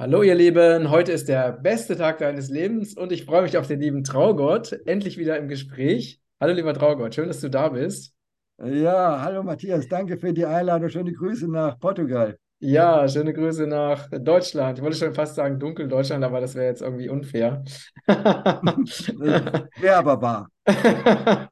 [0.00, 3.66] Hallo ihr Lieben, heute ist der beste Tag deines Lebens und ich freue mich auf
[3.66, 6.20] den lieben Traugott, endlich wieder im Gespräch.
[6.40, 8.14] Hallo lieber Traugott, schön, dass du da bist.
[8.62, 10.88] Ja, hallo Matthias, danke für die Einladung.
[10.88, 12.38] Schöne Grüße nach Portugal.
[12.60, 14.78] Ja, schöne Grüße nach Deutschland.
[14.78, 17.64] Ich wollte schon fast sagen Dunkeldeutschland, aber das wäre jetzt irgendwie unfair.
[18.06, 20.48] Wäre aber wahr.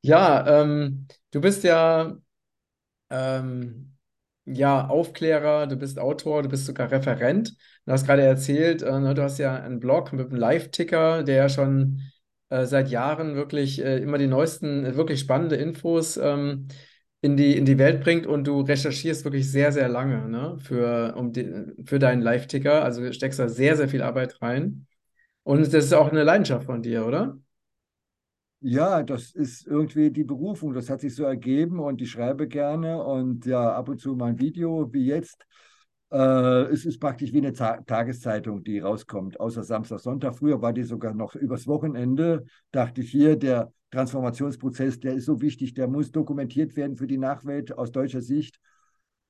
[0.00, 2.16] Ja, ähm, du bist ja
[3.10, 3.97] ähm,
[4.52, 7.54] ja, Aufklärer, du bist Autor, du bist sogar Referent.
[7.86, 11.36] Du hast gerade erzählt, äh, ne, du hast ja einen Blog mit einem Live-Ticker, der
[11.36, 12.00] ja schon
[12.50, 16.68] äh, seit Jahren wirklich äh, immer die neuesten, äh, wirklich spannende Infos ähm,
[17.20, 21.14] in die, in die Welt bringt und du recherchierst wirklich sehr, sehr lange ne, für,
[21.16, 21.50] um die,
[21.84, 22.84] für deinen Live-Ticker.
[22.84, 24.86] Also steckst da sehr, sehr viel Arbeit rein.
[25.42, 27.38] Und das ist auch eine Leidenschaft von dir, oder?
[28.60, 30.74] Ja, das ist irgendwie die Berufung.
[30.74, 34.30] Das hat sich so ergeben und ich schreibe gerne und ja, ab und zu mal
[34.30, 35.46] ein Video wie jetzt.
[36.10, 40.34] Äh, es ist praktisch wie eine Ta Tageszeitung, die rauskommt, außer Samstag, Sonntag.
[40.36, 42.46] Früher war die sogar noch übers Wochenende.
[42.72, 47.18] Dachte ich hier, der Transformationsprozess, der ist so wichtig, der muss dokumentiert werden für die
[47.18, 48.58] Nachwelt aus deutscher Sicht.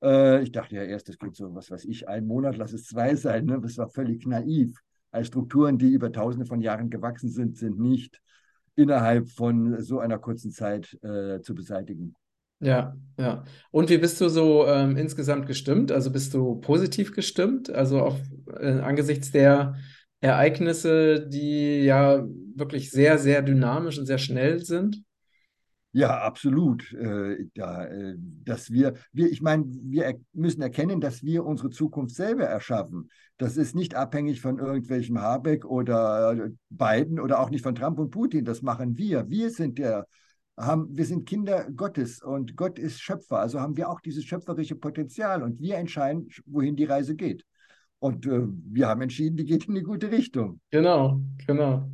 [0.01, 2.85] Äh, ich dachte ja erst, das geht so, was weiß ich, einen Monat, lass es
[2.85, 3.45] zwei sein.
[3.45, 3.59] Ne?
[3.61, 4.79] Das war völlig naiv.
[5.11, 8.19] Als Strukturen, die über tausende von Jahren gewachsen sind, sind nicht
[8.75, 12.15] innerhalb von so einer kurzen Zeit äh, zu beseitigen.
[12.61, 13.45] Ja, ja.
[13.71, 15.91] Und wie bist du so ähm, insgesamt gestimmt?
[15.91, 17.69] Also bist du positiv gestimmt?
[17.69, 18.19] Also auf,
[18.59, 19.75] äh, angesichts der
[20.19, 25.03] Ereignisse, die ja wirklich sehr, sehr dynamisch und sehr schnell sind?
[25.91, 26.93] Ja, absolut.
[26.93, 31.71] Äh, da, äh, dass wir, wir, ich meine, wir er müssen erkennen, dass wir unsere
[31.71, 33.09] Zukunft selber erschaffen.
[33.37, 38.11] Das ist nicht abhängig von irgendwelchem Habeck oder Biden oder auch nicht von Trump und
[38.11, 38.45] Putin.
[38.45, 39.29] Das machen wir.
[39.29, 40.05] Wir sind der,
[40.57, 43.39] haben, wir sind Kinder Gottes und Gott ist Schöpfer.
[43.39, 47.45] Also haben wir auch dieses schöpferische Potenzial und wir entscheiden, wohin die Reise geht.
[47.97, 50.59] Und äh, wir haben entschieden, die geht in die gute Richtung.
[50.69, 51.89] Genau, genau.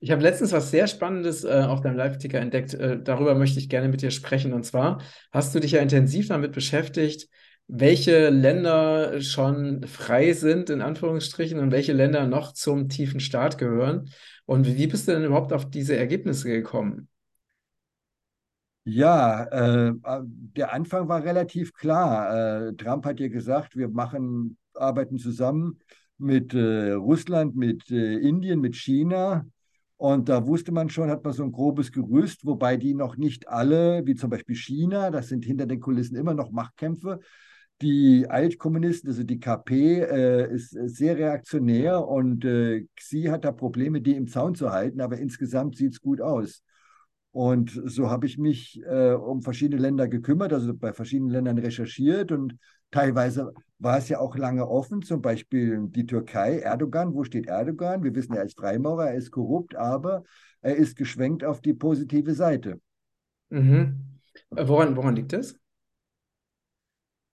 [0.00, 2.72] Ich habe letztens was sehr Spannendes äh, auf deinem Live-Ticker entdeckt.
[2.74, 4.52] Äh, darüber möchte ich gerne mit dir sprechen.
[4.52, 5.00] Und zwar
[5.32, 7.28] hast du dich ja intensiv damit beschäftigt,
[7.66, 14.10] welche Länder schon frei sind, in Anführungsstrichen, und welche Länder noch zum tiefen Staat gehören.
[14.46, 17.08] Und wie bist du denn überhaupt auf diese Ergebnisse gekommen?
[18.84, 22.68] Ja, äh, äh der Anfang war relativ klar.
[22.68, 25.80] Äh, Trump hat ja gesagt, wir machen, arbeiten zusammen
[26.16, 29.44] mit äh, Russland, mit äh, Indien, mit China
[29.98, 33.48] und da wusste man schon, hat man so ein grobes Gerüst, wobei die noch nicht
[33.48, 37.18] alle, wie zum Beispiel China, das sind hinter den Kulissen immer noch Machtkämpfe.
[37.82, 44.00] Die Altkommunisten, also die KP, äh, ist sehr reaktionär und äh, Xi hat da Probleme,
[44.00, 46.62] die im Zaun zu halten, aber insgesamt sieht es gut aus.
[47.32, 52.30] Und so habe ich mich äh, um verschiedene Länder gekümmert, also bei verschiedenen Ländern recherchiert
[52.30, 52.56] und
[52.92, 58.02] teilweise war es ja auch lange offen, zum Beispiel die Türkei, Erdogan, wo steht Erdogan?
[58.02, 60.24] Wir wissen, er ist Freimaurer, er ist korrupt, aber
[60.60, 62.80] er ist geschwenkt auf die positive Seite.
[63.50, 64.18] Mhm.
[64.54, 65.56] Äh, woran, woran liegt das?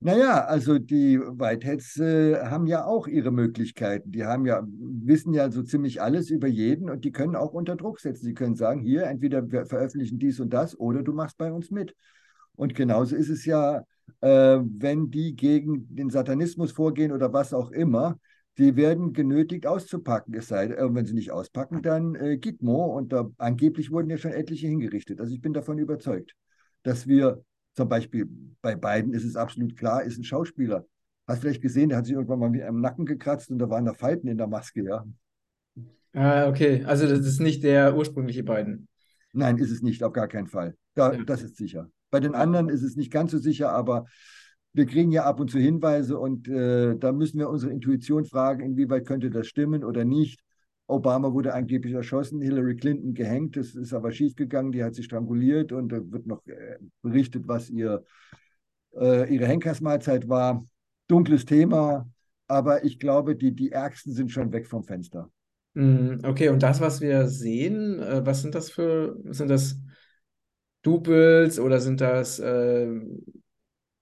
[0.01, 4.11] Naja, also die Whiteheads äh, haben ja auch ihre Möglichkeiten.
[4.11, 7.75] Die haben ja, wissen ja so ziemlich alles über jeden und die können auch unter
[7.75, 8.25] Druck setzen.
[8.25, 11.71] Sie können sagen, hier, entweder wir veröffentlichen dies und das oder du machst bei uns
[11.71, 11.95] mit.
[12.55, 13.83] Und genauso ist es ja,
[14.21, 18.19] äh, wenn die gegen den Satanismus vorgehen oder was auch immer,
[18.57, 20.33] die werden genötigt auszupacken.
[20.33, 24.09] Es sei denn, äh, wenn sie nicht auspacken, dann äh, Gitmo und da angeblich wurden
[24.09, 25.19] ja schon etliche hingerichtet.
[25.19, 26.35] Also ich bin davon überzeugt,
[26.83, 27.43] dass wir
[27.73, 28.29] zum Beispiel
[28.61, 30.85] bei beiden ist es absolut klar, ist ein Schauspieler.
[31.27, 33.85] Hast du vielleicht gesehen, der hat sich irgendwann mal am Nacken gekratzt und da waren
[33.85, 35.05] da Falten in der Maske, ja.
[36.13, 36.83] Ah, okay.
[36.85, 38.87] Also das ist nicht der ursprüngliche beiden.
[39.33, 40.77] Nein, ist es nicht, auf gar keinen Fall.
[40.93, 41.23] Da, ja.
[41.23, 41.89] Das ist sicher.
[42.15, 44.05] Bei den anderen ist es nicht ganz so sicher, aber
[44.71, 48.63] wir kriegen ja ab und zu Hinweise und äh, da müssen wir unsere Intuition fragen,
[48.63, 50.39] inwieweit könnte das stimmen oder nicht.
[50.87, 55.73] Obama wurde angeblich erschossen, Hillary Clinton gehängt, das ist aber schiefgegangen, die hat sich stranguliert
[55.73, 58.05] und da wird noch äh, berichtet, was ihr,
[58.95, 60.65] äh, ihre Henkersmahlzeit war.
[61.09, 62.09] Dunkles Thema,
[62.47, 65.29] aber ich glaube, die, die Ärgsten sind schon weg vom Fenster.
[65.73, 69.77] Mm, okay, und das, was wir sehen, äh, was sind das für, sind das
[70.85, 72.87] Doubles oder sind das äh,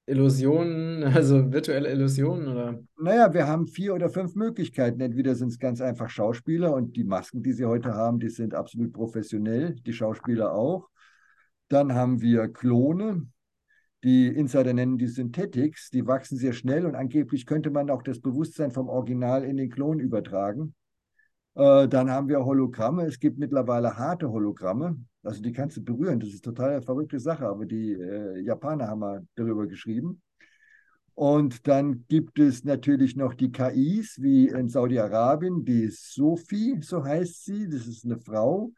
[0.06, 2.84] Illusionen, also virtuelle Illusionen oder?
[2.98, 5.00] Naja, wir haben vier oder fünf Möglichkeiten.
[5.00, 8.54] Entweder sind es ganz einfach Schauspieler und die Masken, die sie heute haben, die sind
[8.54, 10.90] absolut professionell, die Schauspieler auch.
[11.70, 13.28] Dann haben wir Klone,
[14.04, 18.20] die Insider nennen die Synthetics, die wachsen sehr schnell und angeblich könnte man auch das
[18.20, 20.76] Bewusstsein vom Original in den Klon übertragen.
[21.56, 23.06] Äh, dann haben wir Hologramme.
[23.06, 24.98] Es gibt mittlerweile harte Hologramme.
[25.24, 26.20] Also die kannst du berühren.
[26.20, 27.48] Das ist total eine verrückte Sache.
[27.48, 30.22] Aber die äh, Japaner haben mal darüber geschrieben.
[31.16, 37.46] Und dann gibt es natürlich noch die KIs, wie in Saudi-Arabien, die Sophie, so heißt
[37.46, 38.72] sie, das ist eine Frau.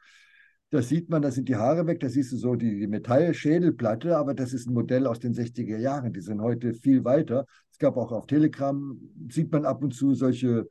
[0.69, 4.17] Da sieht man, da sind die Haare weg, da siehst du so die, die Metallschädelplatte,
[4.17, 6.11] aber das ist ein Modell aus den 60er Jahren.
[6.11, 7.45] Die sind heute viel weiter.
[7.71, 8.99] Es gab auch auf Telegram,
[9.29, 10.67] sieht man ab und zu solche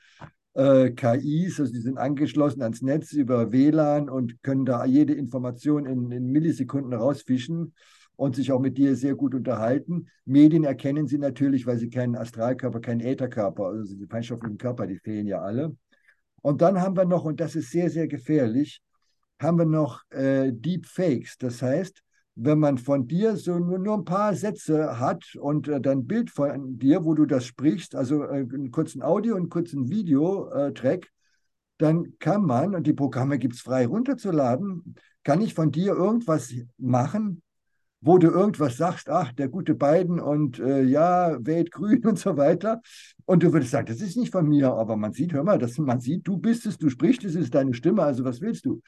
[0.55, 5.87] äh, KIs, also die sind angeschlossen ans Netz über WLAN und können da jede Information
[5.87, 7.75] in, in Millisekunden rausfischen
[8.17, 10.09] und sich auch mit dir sehr gut unterhalten.
[10.25, 14.99] Medien erkennen sie natürlich, weil sie keinen Astralkörper, keinen Ätherkörper, also die feinstofflichen Körper, die
[14.99, 15.77] fehlen ja alle.
[16.43, 18.83] Und dann haben wir noch, und das ist sehr, sehr gefährlich,
[19.41, 21.37] haben wir noch äh, Deepfakes.
[21.39, 22.03] Das heißt,
[22.37, 26.31] wenn man von dir so nur, nur ein paar Sätze hat und äh, dann Bild
[26.31, 31.11] von dir, wo du das sprichst, also äh, einen kurzen Audio und einen kurzen Video-Track,
[31.79, 36.53] dann kann man, und die Programme gibt es frei runterzuladen, kann ich von dir irgendwas
[36.79, 37.43] machen,
[38.01, 42.37] wo du irgendwas sagst, ach, der gute Biden und äh, ja, wählt grün und so
[42.37, 42.83] weiter.
[43.25, 45.79] Und du würdest sagen, das ist nicht von mir, aber man sieht, hör mal, das,
[45.79, 48.83] man sieht, du bist es, du sprichst es, ist deine Stimme, also was willst du?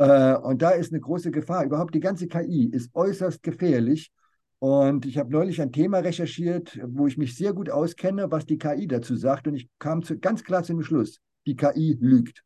[0.00, 1.64] Äh, und da ist eine große Gefahr.
[1.64, 4.10] Überhaupt die ganze KI ist äußerst gefährlich.
[4.58, 8.56] Und ich habe neulich ein Thema recherchiert, wo ich mich sehr gut auskenne, was die
[8.56, 9.46] KI dazu sagt.
[9.46, 12.42] Und ich kam zu, ganz klar zu dem Schluss, die KI lügt.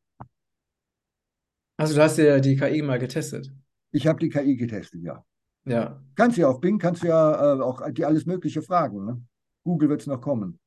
[1.77, 3.53] Also du hast ja die KI mal getestet.
[3.93, 5.25] Ich habe die KI getestet, ja.
[5.65, 6.03] Ja.
[6.17, 9.05] Kannst du ja auf Bing, kannst du ja äh, auch die alles Mögliche fragen.
[9.05, 9.23] Ne?
[9.63, 10.59] Google wird es noch kommen.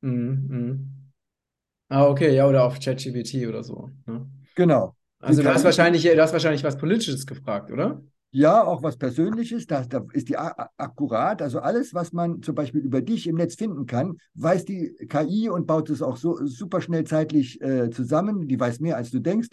[0.00, 1.12] Mhm, mhm.
[1.88, 3.90] Ah, okay, ja, oder auf ChatGPT oder so.
[4.06, 4.28] Ne?
[4.54, 4.96] Genau.
[5.20, 8.02] Also du hast wahrscheinlich, du hast wahrscheinlich was Politisches gefragt, oder?
[8.30, 11.40] Ja, auch was Persönliches, da, da ist die akkurat.
[11.40, 15.48] Also alles, was man zum Beispiel über dich im Netz finden kann, weiß die KI
[15.48, 18.46] und baut es auch so super schnell zeitlich äh, zusammen.
[18.46, 19.48] Die weiß mehr, als du denkst.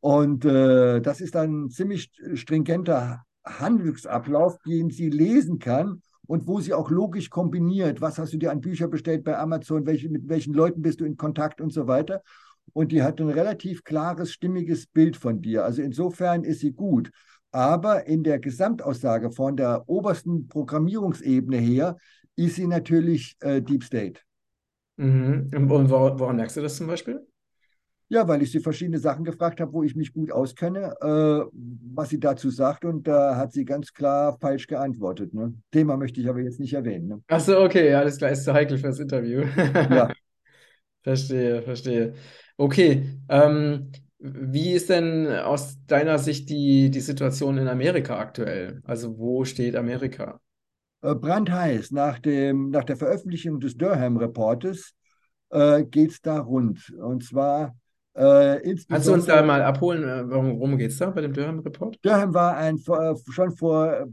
[0.00, 6.60] Und äh, das ist dann ein ziemlich stringenter Handlungsablauf, den sie lesen kann und wo
[6.60, 8.00] sie auch logisch kombiniert.
[8.00, 9.86] Was hast du dir an Bücher bestellt bei Amazon?
[9.86, 12.22] Welche, mit welchen Leuten bist du in Kontakt und so weiter?
[12.72, 15.64] Und die hat ein relativ klares, stimmiges Bild von dir.
[15.64, 17.10] Also insofern ist sie gut.
[17.50, 21.96] Aber in der Gesamtaussage von der obersten Programmierungsebene her
[22.36, 24.20] ist sie natürlich äh, Deep State.
[24.96, 25.50] Mhm.
[25.54, 27.26] Und und wor- woran merkst du das zum Beispiel?
[28.10, 31.44] Ja, weil ich sie verschiedene Sachen gefragt habe, wo ich mich gut auskenne, äh,
[31.94, 32.86] was sie dazu sagt.
[32.86, 35.34] Und da hat sie ganz klar falsch geantwortet.
[35.34, 35.52] Ne?
[35.72, 37.08] Thema möchte ich aber jetzt nicht erwähnen.
[37.08, 37.22] Ne?
[37.28, 39.42] Ach so, okay, alles klar, ist zu heikel fürs Interview.
[39.90, 40.10] Ja,
[41.02, 42.14] Verstehe, verstehe.
[42.58, 48.82] Okay, ähm, wie ist denn aus deiner Sicht die, die Situation in Amerika aktuell?
[48.84, 50.40] Also wo steht Amerika?
[51.02, 51.90] äh, brandheiß.
[51.92, 54.94] Nach, dem, nach der Veröffentlichung des Durham-Reportes
[55.50, 56.92] äh, geht es da rund.
[57.00, 57.76] Und zwar
[58.14, 58.66] äh, Kannst
[59.06, 61.98] du uns da insbesondere, mal abholen, äh, worum, geht es da bei dem Durham-Report?
[62.02, 64.08] Durham war ein äh, schon vor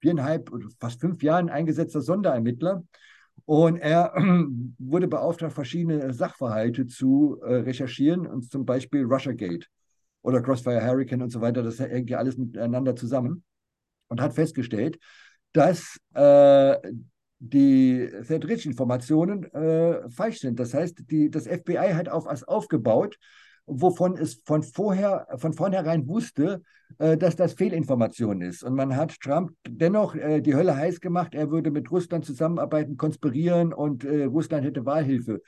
[0.00, 2.82] viereinhalb oder fast fünf Jahren eingesetzter Sonderermittler.
[3.44, 4.14] Und er
[4.78, 9.66] wurde beauftragt, verschiedene Sachverhalte zu äh, recherchieren, und zum Beispiel Russiagate
[10.22, 11.62] oder Crossfire Hurricane und so weiter.
[11.62, 13.44] Das hängt ja alles miteinander zusammen.
[14.08, 14.98] Und hat festgestellt,
[15.52, 16.76] dass äh,
[17.38, 20.60] die Thread-Rich-Informationen äh, falsch sind.
[20.60, 23.16] Das heißt, die, das FBI hat auf was aufgebaut,
[23.66, 26.62] wovon es von vorher, von vornherein wusste,
[26.98, 28.62] äh, dass das Fehlinformation ist.
[28.62, 32.96] Und man hat Trump dennoch äh, die Hölle heiß gemacht, er würde mit Russland zusammenarbeiten,
[32.96, 35.40] konspirieren und äh, Russland hätte Wahlhilfe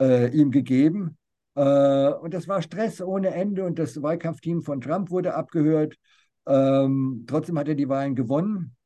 [0.00, 1.18] ihm gegeben.
[1.54, 5.96] Und das war Stress ohne Ende und das Wahlkampfteam von Trump wurde abgehört.
[6.46, 8.76] Ähm, trotzdem hat er die Wahlen gewonnen.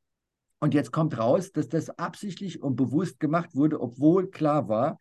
[0.58, 4.98] Und jetzt kommt raus, dass das absichtlich und bewusst gemacht wurde, obwohl klar war,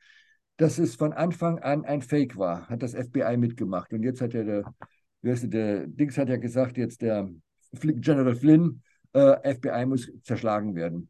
[0.61, 2.69] dass es von Anfang an ein Fake war.
[2.69, 3.91] Hat das FBI mitgemacht.
[3.93, 4.71] Und jetzt hat ja der,
[5.23, 7.31] wie heißt der, der Dings hat ja gesagt, jetzt der
[7.71, 11.09] General Flynn, äh, FBI muss zerschlagen werden.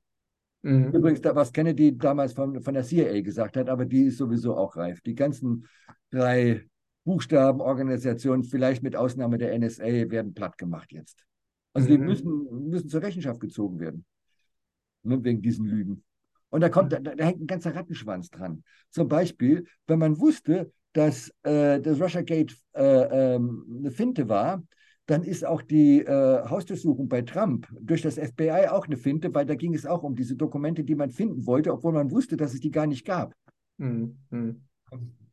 [0.61, 0.93] Mhm.
[0.93, 4.77] Übrigens, was Kennedy damals von, von der CIA gesagt hat, aber die ist sowieso auch
[4.77, 5.01] reif.
[5.01, 5.67] Die ganzen
[6.11, 6.65] drei
[7.03, 11.25] Buchstabenorganisationen, vielleicht mit Ausnahme der NSA, werden platt gemacht jetzt.
[11.73, 12.05] Also die Mhm.
[12.05, 14.05] müssen, müssen zur Rechenschaft gezogen werden
[15.03, 16.03] ne, wegen diesen Lügen.
[16.51, 18.63] Und da kommt, da, da hängt ein ganzer Rattenschwanz dran.
[18.91, 24.61] Zum Beispiel, wenn man wusste, dass äh, das Russiagate äh, ähm, eine Finte war,
[25.07, 29.45] dann ist auch die äh, Hausdurchsuchung bei Trump durch das FBI auch eine Finte, weil
[29.45, 32.53] da ging es auch um diese Dokumente, die man finden wollte, obwohl man wusste, dass
[32.53, 33.33] es die gar nicht gab.
[33.77, 34.17] Mhm.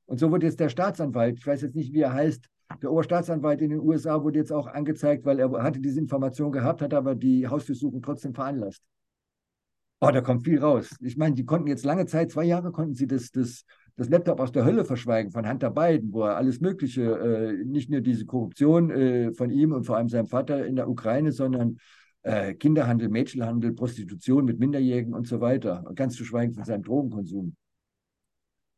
[0.06, 2.48] Und so wurde jetzt der Staatsanwalt, ich weiß jetzt nicht, wie er heißt,
[2.82, 6.82] der Oberstaatsanwalt in den USA wurde jetzt auch angezeigt, weil er hatte diese Information gehabt,
[6.82, 8.82] hat aber die Hausdurchsuchung trotzdem veranlasst.
[10.00, 10.94] Oh, da kommt viel raus.
[11.00, 13.64] Ich meine, die konnten jetzt lange Zeit, zwei Jahre konnten sie das, das,
[13.96, 17.90] das Laptop aus der Hölle verschweigen von Hunter Biden, wo er alles Mögliche, äh, nicht
[17.90, 21.78] nur diese Korruption äh, von ihm und vor allem seinem Vater in der Ukraine, sondern
[22.22, 25.84] äh, Kinderhandel, Mädchenhandel, Prostitution mit Minderjährigen und so weiter.
[25.96, 27.56] Ganz zu schweigen von seinem Drogenkonsum.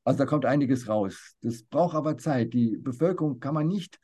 [0.04, 1.34] Also da kommt einiges raus.
[1.42, 2.54] Das braucht aber Zeit.
[2.54, 3.98] Die Bevölkerung kann man nicht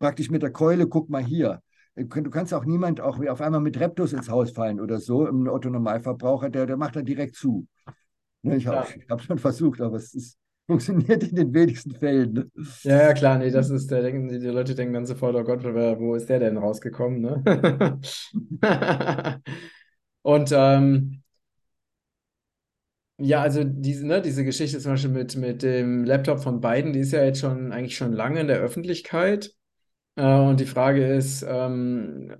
[0.00, 1.62] praktisch mit der Keule, guck mal hier.
[1.98, 5.48] Du kannst auch niemand auch auf einmal mit Reptus ins Haus fallen oder so, im
[5.48, 7.66] Otto-Normalverbraucher, der, der macht dann direkt zu.
[8.42, 9.04] Ne, ich habe ja.
[9.10, 10.38] hab schon versucht, aber es ist,
[10.68, 12.32] funktioniert in den wenigsten Fällen.
[12.34, 12.50] Ne?
[12.82, 15.64] Ja, ja, klar, nee, das ist, der denken, die Leute denken dann sofort, oh Gott,
[15.64, 18.00] wo ist der denn rausgekommen, ne?
[20.22, 21.22] Und ähm,
[23.16, 27.00] ja, also diese, ne, diese Geschichte zum Beispiel mit, mit dem Laptop von Biden, die
[27.00, 29.54] ist ja jetzt schon eigentlich schon lange in der Öffentlichkeit.
[30.18, 32.32] Äh, und die Frage ist, ähm,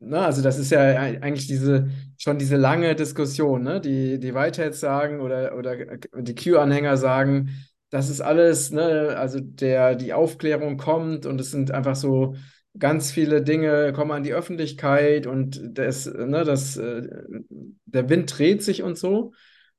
[0.00, 3.80] na, also das ist ja eigentlich diese, schon diese lange Diskussion, ne?
[3.80, 5.76] Die, die Whiteheads sagen oder, oder
[6.18, 7.50] die Q-Anhänger sagen,
[7.90, 12.34] das ist alles, ne, also der, die Aufklärung kommt und es sind einfach so
[12.78, 17.02] ganz viele Dinge kommen an die Öffentlichkeit und das, ne, das, äh,
[17.84, 19.32] der Wind dreht sich und so.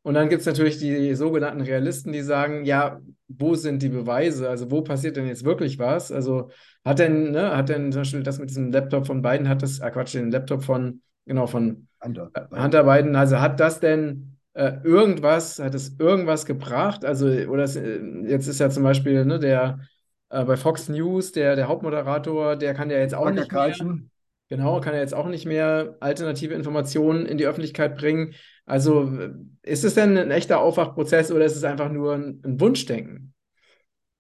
[0.04, 4.50] Und dann gibt es natürlich die sogenannten Realisten, die sagen, ja, wo sind die Beweise?
[4.50, 6.12] Also wo passiert denn jetzt wirklich was?
[6.12, 6.50] Also
[6.84, 9.80] hat denn, ne, hat denn zum Beispiel das mit diesem Laptop von Biden, hat das,
[9.82, 14.38] ah Quatsch, den Laptop von, genau, von Hunter, äh, Hunter Biden, also hat das denn
[14.54, 17.06] äh, irgendwas, hat es irgendwas gebracht?
[17.06, 19.80] Also, oder es, äh, jetzt ist ja zum Beispiel, ne, der
[20.30, 23.74] äh, bei Fox News, der, der Hauptmoderator, der kann ja jetzt auch nicht mehr,
[24.50, 28.34] genau, kann ja jetzt auch nicht mehr alternative Informationen in die Öffentlichkeit bringen.
[28.66, 29.12] Also
[29.62, 33.34] ist es denn ein echter Aufwachprozess oder ist es einfach nur ein, ein Wunschdenken?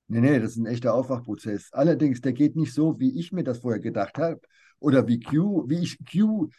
[0.07, 1.71] Nee, nee, das ist ein echter Aufwachprozess.
[1.71, 4.41] Allerdings, der geht nicht so, wie ich mir das vorher gedacht habe
[4.79, 6.49] oder wie Q, wie ich Q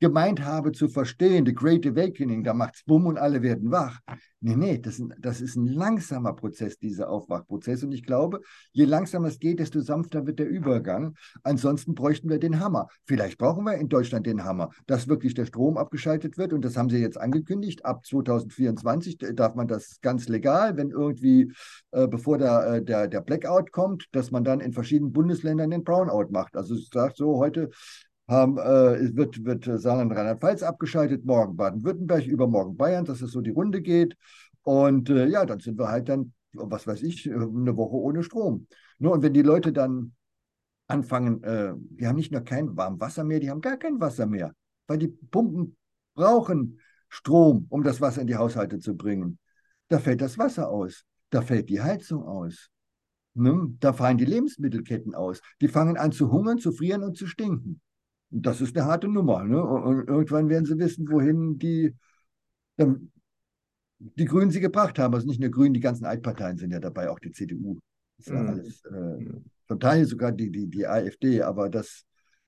[0.00, 4.00] gemeint habe zu verstehen, The Great Awakening, da macht's bumm und alle werden wach.
[4.40, 7.84] Nee, nee, das, ist ein, das ist ein langsamer Prozess, dieser Aufwachprozess.
[7.84, 8.40] Und ich glaube,
[8.72, 11.14] je langsamer es geht, desto sanfter wird der Übergang.
[11.42, 12.88] Ansonsten bräuchten wir den Hammer.
[13.04, 16.54] Vielleicht brauchen wir in Deutschland den Hammer, dass wirklich der Strom abgeschaltet wird.
[16.54, 17.84] Und das haben sie jetzt angekündigt.
[17.84, 21.52] Ab 2024 darf man das ganz legal, wenn irgendwie,
[21.90, 25.84] äh, bevor der, äh, der, der Blackout kommt, dass man dann in verschiedenen Bundesländern den
[25.84, 26.56] Brownout macht.
[26.56, 27.68] Also es sagt so, heute
[28.30, 33.50] haben, äh, wird, wird Saarland Rheinland-Pfalz abgeschaltet, morgen Baden-Württemberg, übermorgen Bayern, dass es so die
[33.50, 34.16] Runde geht.
[34.62, 38.68] Und äh, ja, dann sind wir halt dann, was weiß ich, eine Woche ohne Strom.
[38.98, 40.12] Nur, und wenn die Leute dann
[40.86, 44.26] anfangen, äh, die haben nicht nur kein warmes Wasser mehr, die haben gar kein Wasser
[44.26, 44.54] mehr,
[44.86, 45.76] weil die Pumpen
[46.14, 49.38] brauchen Strom, um das Wasser in die Haushalte zu bringen.
[49.88, 52.70] Da fällt das Wasser aus, da fällt die Heizung aus.
[53.34, 53.74] Ne?
[53.80, 55.40] Da fallen die Lebensmittelketten aus.
[55.60, 57.80] Die fangen an zu hungern, zu frieren und zu stinken.
[58.30, 59.44] Das ist eine harte Nummer.
[59.44, 59.62] Ne?
[59.62, 61.94] Und irgendwann werden sie wissen, wohin die,
[63.98, 65.14] die Grünen sie gebracht haben.
[65.14, 67.78] Also nicht nur Grünen, die ganzen Altparteien sind ja dabei, auch die CDU.
[68.18, 68.48] Das ist mhm.
[68.48, 72.04] alles, äh, zum Teil sogar die, die, die AfD, aber das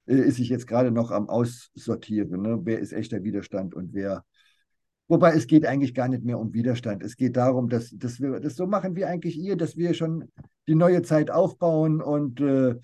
[0.06, 2.42] äh, ist sich jetzt gerade noch am Aussortieren.
[2.42, 2.60] Ne?
[2.62, 4.24] Wer ist echter Widerstand und wer.
[5.08, 7.02] Wobei es geht eigentlich gar nicht mehr um Widerstand.
[7.02, 10.30] Es geht darum, dass, dass wir das so machen wie eigentlich ihr, dass wir schon
[10.68, 12.76] die neue Zeit aufbauen und äh,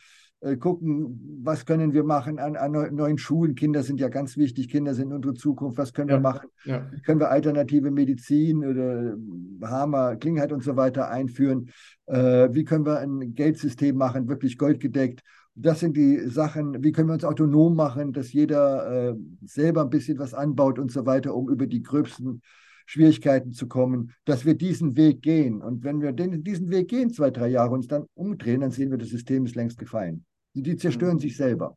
[0.60, 3.54] gucken, was können wir machen an, an, neuen Schulen.
[3.56, 5.78] Kinder sind ja ganz wichtig, Kinder sind unsere Zukunft.
[5.78, 6.48] Was können ja, wir machen?
[6.64, 6.88] Ja.
[7.04, 9.16] Können wir alternative Medizin oder
[9.62, 11.70] Hammer, Klingheit und so weiter einführen?
[12.06, 15.22] Äh, wie können wir ein Geldsystem machen, wirklich goldgedeckt?
[15.56, 19.14] Das sind die Sachen, wie können wir uns autonom machen, dass jeder äh,
[19.44, 22.42] selber ein bisschen was anbaut und so weiter, um über die gröbsten
[22.88, 25.60] Schwierigkeiten zu kommen, dass wir diesen Weg gehen.
[25.60, 28.90] Und wenn wir den, diesen Weg gehen, zwei, drei Jahre, uns dann umdrehen, dann sehen
[28.90, 30.24] wir, das System ist längst gefallen.
[30.54, 31.20] Die zerstören mhm.
[31.20, 31.76] sich selber.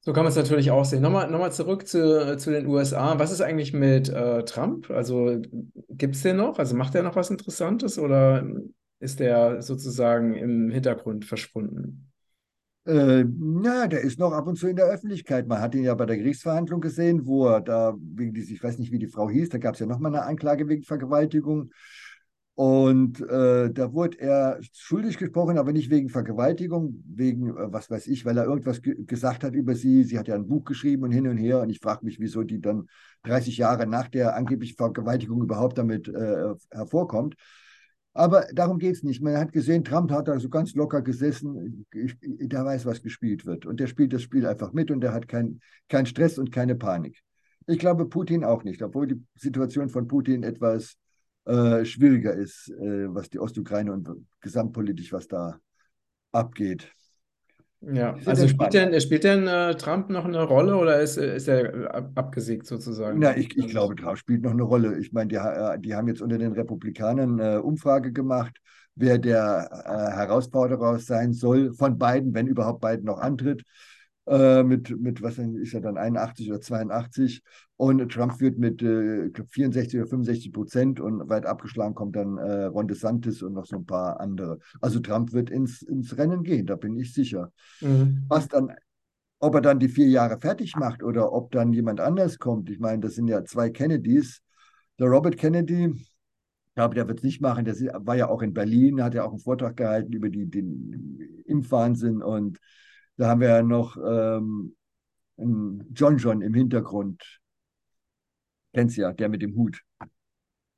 [0.00, 1.02] So kann man es natürlich auch sehen.
[1.02, 3.18] Nochmal, nochmal zurück zu, zu den USA.
[3.18, 4.90] Was ist eigentlich mit äh, Trump?
[4.90, 5.42] Also
[5.90, 6.58] gibt es den noch?
[6.58, 8.48] Also macht er noch was Interessantes oder
[9.00, 12.07] ist der sozusagen im Hintergrund verschwunden?
[12.88, 15.46] Äh, na, der ist noch ab und zu in der Öffentlichkeit.
[15.46, 18.78] Man hat ihn ja bei der Gerichtsverhandlung gesehen, wo er da wegen dieses, ich weiß
[18.78, 21.70] nicht, wie die Frau hieß, da gab es ja nochmal eine Anklage wegen Vergewaltigung.
[22.54, 28.06] Und äh, da wurde er schuldig gesprochen, aber nicht wegen Vergewaltigung, wegen, äh, was weiß
[28.06, 30.02] ich, weil er irgendwas ge gesagt hat über sie.
[30.04, 31.60] Sie hat ja ein Buch geschrieben und hin und her.
[31.60, 32.88] Und ich frage mich, wieso die dann
[33.24, 37.36] 30 Jahre nach der angeblichen Vergewaltigung überhaupt damit äh, hervorkommt.
[38.18, 39.22] Aber darum geht es nicht.
[39.22, 41.86] Man hat gesehen, Trump hat da so ganz locker gesessen.
[41.92, 43.64] der weiß, was gespielt wird.
[43.64, 46.74] Und der spielt das Spiel einfach mit und der hat keinen kein Stress und keine
[46.74, 47.22] Panik.
[47.68, 50.96] Ich glaube, Putin auch nicht, obwohl die Situation von Putin etwas
[51.44, 54.08] äh, schwieriger ist, äh, was die Ostukraine und
[54.40, 55.60] gesamtpolitisch, was da
[56.32, 56.90] abgeht.
[57.80, 61.94] Ja, also spielt denn, spielt denn äh, Trump noch eine Rolle oder ist, ist er
[61.94, 63.20] ab, abgesägt sozusagen?
[63.20, 64.98] Na, ich, ich glaube, Trump spielt noch eine Rolle.
[64.98, 68.58] Ich meine, die, äh, die haben jetzt unter den Republikanern eine Umfrage gemacht,
[68.94, 73.62] wer der äh, Herausforderer sein soll von beiden, wenn überhaupt beiden noch antritt.
[74.28, 77.42] Äh, mit, mit, was ist er dann, 81 oder 82.
[77.76, 82.64] Und Trump führt mit äh, 64 oder 65 Prozent und weit abgeschlagen kommt dann äh,
[82.64, 84.58] Ron DeSantis und noch so ein paar andere.
[84.80, 87.52] Also Trump wird ins, ins Rennen gehen, da bin ich sicher.
[87.80, 88.24] Mhm.
[88.28, 88.72] Was dann
[89.40, 92.70] ob er dann die vier Jahre fertig macht oder ob dann jemand anders kommt.
[92.70, 94.42] Ich meine, das sind ja zwei Kennedys.
[94.98, 97.64] Der Robert Kennedy, ich glaube, der wird es nicht machen.
[97.64, 101.44] Der war ja auch in Berlin, hat ja auch einen Vortrag gehalten über die, den
[101.46, 102.20] Impfwahnsinn.
[102.20, 102.58] Und
[103.18, 104.74] da haben wir ja noch ähm,
[105.36, 107.22] John John im Hintergrund.
[108.72, 109.82] Kennst ja, der mit dem Hut.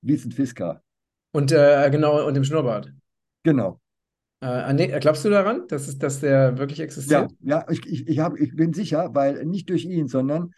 [0.02, 0.82] Vincent Fisker.
[1.32, 2.92] Und äh, genau, und dem Schnurrbart.
[3.42, 3.80] Genau.
[4.40, 7.30] Äh, nee, glaubst du daran, dass, es, dass der wirklich existiert?
[7.40, 10.52] Ja, ja ich, ich, ich, hab, ich bin sicher, weil nicht durch ihn, sondern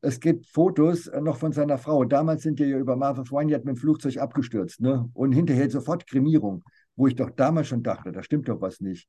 [0.00, 2.04] es gibt Fotos äh, noch von seiner Frau.
[2.04, 4.80] Damals sind die ja über Martha Swineyard mit dem Flugzeug abgestürzt.
[4.80, 5.08] Ne?
[5.14, 6.64] Und hinterher sofort Kremierung,
[6.96, 9.08] wo ich doch damals schon dachte, da stimmt doch was nicht.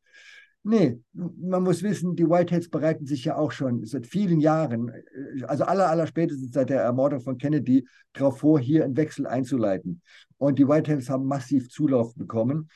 [0.63, 5.43] Nee, man muss wissen, die Whiteheads bereiten sich ja auch schon seit vielen Jahren, äh,
[5.45, 10.01] also aller, aller spätestens seit der Ermordung von Kennedy, darauf vor, hier einen Wechsel einzuleiten.
[10.37, 12.69] Und die Whiteheads haben massiv Zulauf bekommen.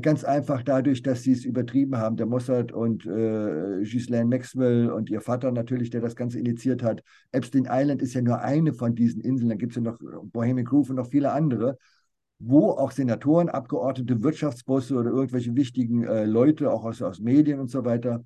[0.00, 2.16] Ganz einfach dadurch, dass sie es übertrieben haben.
[2.16, 7.02] Der Mossad und äh, Ghislaine Maxwell und ihr Vater natürlich, der das Ganze initiiert hat.
[7.32, 9.50] Epstein Island ist ja nur eine von diesen Inseln.
[9.50, 9.98] Dann gibt es ja noch
[10.32, 11.76] Bohemian Grove und noch viele andere,
[12.38, 17.70] wo auch Senatoren, Abgeordnete, Wirtschaftsbosse oder irgendwelche wichtigen äh, Leute, auch aus, aus Medien und
[17.70, 18.24] so weiter,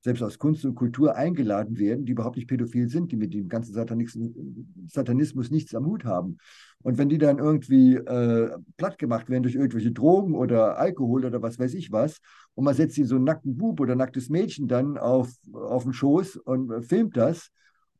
[0.00, 3.48] selbst aus Kunst und Kultur eingeladen werden, die überhaupt nicht pädophil sind, die mit dem
[3.48, 3.74] ganzen
[4.86, 6.38] Satanismus nichts am Hut haben.
[6.82, 11.42] Und wenn die dann irgendwie äh, platt gemacht werden durch irgendwelche Drogen oder Alkohol oder
[11.42, 12.20] was weiß ich was,
[12.54, 15.92] und man setzt ihnen so einen nackten Bub oder nacktes Mädchen dann auf, auf den
[15.92, 17.50] Schoß und äh, filmt das,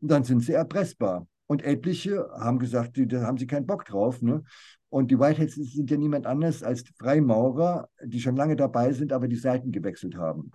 [0.00, 1.26] dann sind sie erpressbar.
[1.48, 4.20] Und etliche haben gesagt, die, da haben sie keinen Bock drauf.
[4.22, 4.44] Ne?
[4.90, 9.28] Und die Whiteheads sind ja niemand anders als Freimaurer, die schon lange dabei sind, aber
[9.28, 10.50] die Seiten gewechselt haben.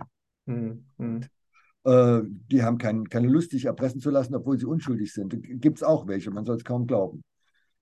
[0.45, 1.21] Hm, hm.
[1.83, 2.21] Äh,
[2.51, 5.35] die haben kein, keine Lust, sich erpressen zu lassen, obwohl sie unschuldig sind.
[5.61, 7.23] Gibt es auch welche, man soll es kaum glauben.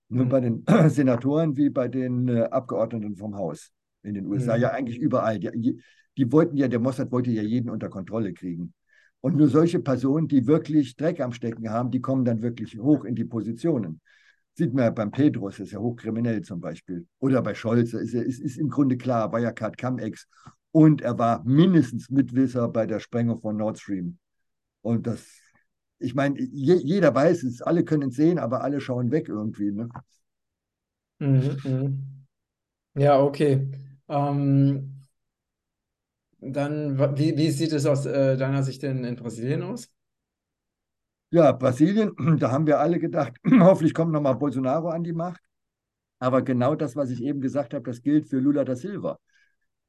[0.08, 0.28] Nur hm.
[0.30, 4.98] bei den Senatoren wie bei den äh, Abgeordneten vom Haus in den USA, ja eigentlich
[4.98, 5.38] überall.
[5.38, 5.80] Die,
[6.16, 8.74] die wollten ja, der Mossad wollte ja jeden unter Kontrolle kriegen.
[9.22, 13.04] Und nur solche Personen, die wirklich Dreck am Stecken haben, die kommen dann wirklich hoch
[13.04, 14.00] in die Positionen.
[14.54, 17.06] Sieht man ja beim Pedros, ist ja hochkriminell zum Beispiel.
[17.20, 20.26] Oder bei Scholz, ist, ist, ist im Grunde klar, Wirecard, Cum-Ex
[20.72, 24.18] und er war mindestens Mitwisser bei der Sprengung von Nord Stream.
[24.80, 25.26] Und das,
[26.00, 29.70] ich meine, je, jeder weiß es, alle können es sehen, aber alle schauen weg irgendwie.
[29.70, 29.88] Ne?
[31.20, 32.02] Mhm, mhm.
[32.94, 33.70] Ja, okay.
[34.08, 34.91] Ähm,
[36.42, 39.88] dann, wie, wie sieht es aus äh, deiner Sicht denn in Brasilien aus?
[41.30, 45.40] Ja, Brasilien, da haben wir alle gedacht, hoffentlich kommt nochmal Bolsonaro an die Macht.
[46.18, 49.18] Aber genau das, was ich eben gesagt habe, das gilt für Lula da Silva.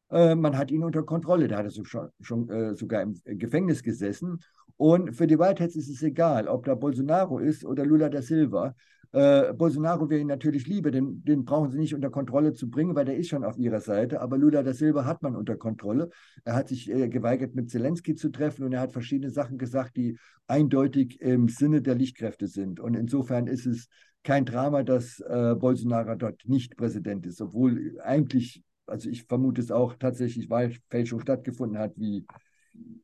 [0.09, 1.47] Äh, man hat ihn unter Kontrolle.
[1.47, 4.39] Da hat er schon, schon äh, sogar im Gefängnis gesessen.
[4.77, 8.75] Und für die Whiteheads ist es egal, ob da Bolsonaro ist oder Lula da Silva.
[9.13, 12.95] Äh, Bolsonaro wäre ihn natürlich lieber, den, den brauchen sie nicht unter Kontrolle zu bringen,
[12.95, 14.19] weil der ist schon auf ihrer Seite.
[14.21, 16.09] Aber Lula da Silva hat man unter Kontrolle.
[16.43, 19.95] Er hat sich äh, geweigert, mit Zelensky zu treffen und er hat verschiedene Sachen gesagt,
[19.95, 22.79] die eindeutig im Sinne der Lichtkräfte sind.
[22.79, 23.87] Und insofern ist es
[24.23, 29.71] kein Drama, dass äh, Bolsonaro dort nicht Präsident ist, obwohl eigentlich also ich vermute es
[29.71, 32.25] auch tatsächlich Wahlfälschung stattgefunden hat, wie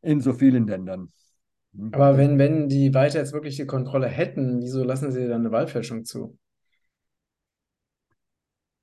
[0.01, 1.11] in so vielen Ländern.
[1.75, 1.93] Hm?
[1.93, 5.51] Aber wenn, wenn die weiter jetzt wirklich die Kontrolle hätten, wieso lassen sie dann eine
[5.51, 6.37] Wahlfälschung zu?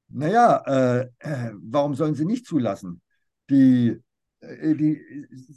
[0.08, 3.02] Naja, äh, äh, warum sollen sie nicht zulassen?
[3.50, 4.00] Die,
[4.40, 5.00] äh, die,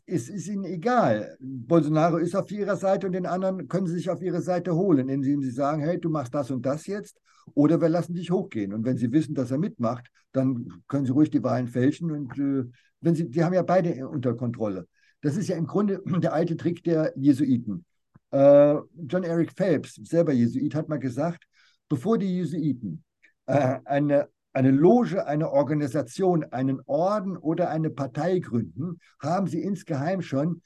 [0.06, 1.38] es ist ihnen egal.
[1.39, 5.08] Bolsonaro ist auf ihrer Seite und den anderen können sie sich auf ihre Seite holen,
[5.08, 7.20] indem sie sagen, hey, du machst das und das jetzt
[7.54, 8.74] oder wir lassen dich hochgehen.
[8.74, 12.12] Und wenn sie wissen, dass er mitmacht, dann können sie ruhig die Wahlen fälschen.
[12.12, 12.70] Und äh,
[13.02, 14.88] wenn sie, die haben ja beide unter Kontrolle.
[15.21, 17.86] Das ist ja im Grunde der alte Trick der Jesuiten.
[18.32, 18.75] Äh,
[19.08, 21.45] John Eric Phelps, selber Jesuit, hat mal gesagt,
[21.88, 23.03] bevor die Jesuiten
[23.47, 30.21] äh, eine, eine Loge, eine Organisation, einen Orden oder eine Partei gründen, haben sie insgeheim
[30.21, 30.62] schon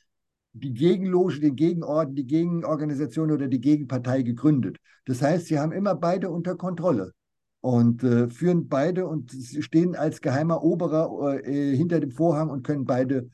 [0.54, 4.78] die Gegenloge, den Gegenorden, die Gegenorganisation oder die Gegenpartei gegründet.
[5.06, 7.14] Das heißt, sie haben immer beide unter Kontrolle
[7.62, 12.86] und äh, führen beide und stehen als geheimer Oberer äh, hinter dem Vorhang und können
[12.86, 13.30] beide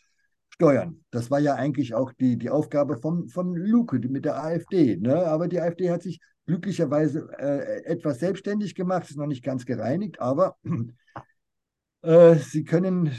[0.59, 1.01] steuern.
[1.09, 4.97] Das war ja eigentlich auch die, die Aufgabe von, von Luke mit der AfD.
[4.97, 5.25] Ne?
[5.25, 10.19] Aber die AfD hat sich glücklicherweise äh, etwas selbstständig gemacht, ist noch nicht ganz gereinigt,
[10.19, 10.57] aber
[12.01, 13.11] äh, sie können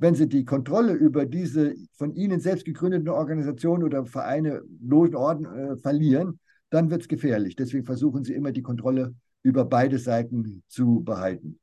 [0.00, 5.76] wenn sie die Kontrolle über diese von ihnen selbst gegründeten Organisationen oder Vereine, Logen, äh,
[5.76, 7.54] verlieren, dann wird es gefährlich.
[7.54, 11.60] Deswegen versuchen sie immer die Kontrolle über beide Seiten zu behalten.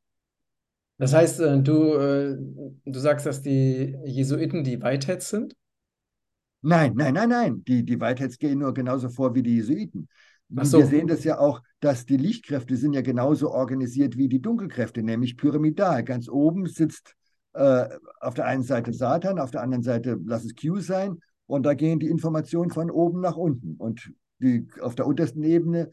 [0.97, 2.37] Das heißt, äh, du, äh,
[2.85, 5.55] du sagst, dass die Jesuiten die Whiteheads sind?
[6.61, 7.63] Nein, nein, nein, nein.
[7.65, 10.07] Die, die Whiteheads gehen nur genauso vor wie die Jesuiten.
[10.55, 10.81] Ach Wir so.
[10.81, 15.37] sehen das ja auch, dass die Lichtkräfte sind ja genauso organisiert wie die Dunkelkräfte, nämlich
[15.37, 16.03] pyramidal.
[16.03, 17.15] Ganz oben sitzt
[17.53, 17.87] äh,
[18.19, 21.73] auf der einen Seite Satan, auf der anderen Seite lass es Q sein und da
[21.73, 23.75] gehen die Informationen von oben nach unten.
[23.77, 25.91] Und die auf der untersten Ebene,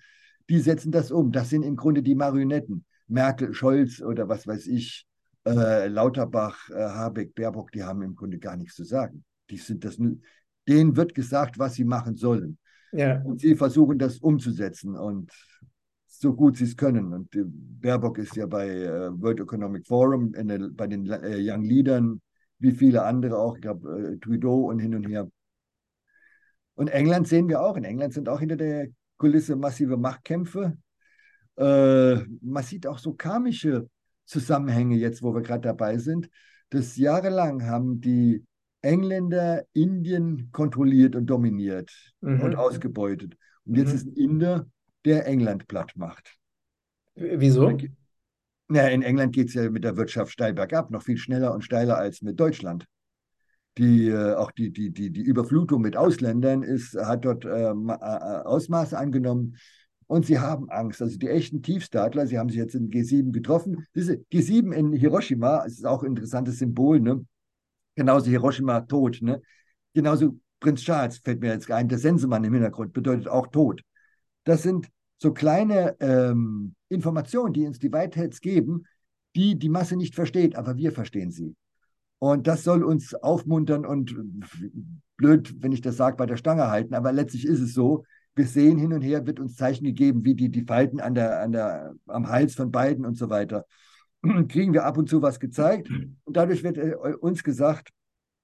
[0.48, 1.32] die setzen das um.
[1.32, 2.84] Das sind im Grunde die Marionetten.
[3.06, 5.06] Merkel, Scholz oder was weiß ich,
[5.46, 9.24] äh, Lauterbach, äh, Habeck, Baerbock, die haben im Grunde gar nichts zu sagen.
[9.50, 9.98] Die sind das,
[10.68, 12.58] denen wird gesagt, was sie machen sollen.
[12.92, 13.20] Ja.
[13.22, 15.32] Und sie versuchen das umzusetzen und
[16.06, 17.12] so gut sie es können.
[17.12, 21.64] Und äh, Baerbock ist ja bei äh, World Economic Forum, der, bei den äh, Young
[21.64, 22.20] Leadern,
[22.58, 25.28] wie viele andere auch, ich glaube, äh, Trudeau und hin und her.
[26.76, 27.76] Und England sehen wir auch.
[27.76, 28.88] In England sind auch hinter der
[29.18, 30.76] Kulisse massive Machtkämpfe.
[31.56, 33.88] Äh, man sieht auch so karmische
[34.24, 36.28] Zusammenhänge jetzt, wo wir gerade dabei sind.
[36.70, 38.44] Das jahrelang haben die
[38.82, 42.42] Engländer Indien kontrolliert und dominiert Mhm.
[42.42, 43.36] und ausgebeutet.
[43.64, 43.94] Und jetzt Mhm.
[43.94, 44.66] ist ein Inder,
[45.04, 46.36] der England platt macht.
[47.14, 47.78] Wieso?
[48.68, 51.62] Na, in England geht es ja mit der Wirtschaft steil bergab, noch viel schneller und
[51.62, 52.86] steiler als mit Deutschland.
[53.76, 57.94] Die, äh, auch die, die, die, die Überflutung mit Ausländern ist, hat dort äh, ma-
[57.96, 59.56] äh, Ausmaße angenommen.
[60.06, 61.00] Und sie haben Angst.
[61.00, 63.86] Also die echten Tiefstaatler, sie haben sich jetzt in G7 getroffen.
[63.94, 67.24] Diese G7 in Hiroshima, es ist auch ein interessantes Symbol, ne?
[67.96, 69.40] Genauso Hiroshima tot, ne?
[69.94, 73.82] Genauso Prinz Charles fällt mir jetzt ein, der Sensemann im Hintergrund bedeutet auch tot.
[74.44, 74.88] Das sind
[75.18, 78.84] so kleine ähm, Informationen, die uns die Whiteheads geben,
[79.36, 81.54] die die Masse nicht versteht, aber wir verstehen sie.
[82.18, 84.16] Und das soll uns aufmuntern und
[85.16, 88.04] blöd, wenn ich das sage, bei der Stange halten, aber letztlich ist es so.
[88.34, 91.40] Wir sehen hin und her, wird uns Zeichen gegeben, wie die, die Falten an der,
[91.40, 93.66] an der, am Hals von beiden und so weiter.
[94.48, 95.88] Kriegen wir ab und zu was gezeigt
[96.24, 97.90] und dadurch wird äh, uns gesagt,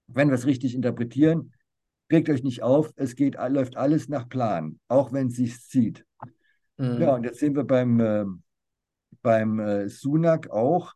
[0.06, 1.52] wenn wir es richtig interpretieren,
[2.10, 6.04] regt euch nicht auf, es geht, läuft alles nach Plan, auch wenn es sich zieht.
[6.76, 7.00] Mhm.
[7.00, 8.24] Ja, und jetzt sehen wir beim, äh,
[9.22, 10.94] beim äh, Sunak auch,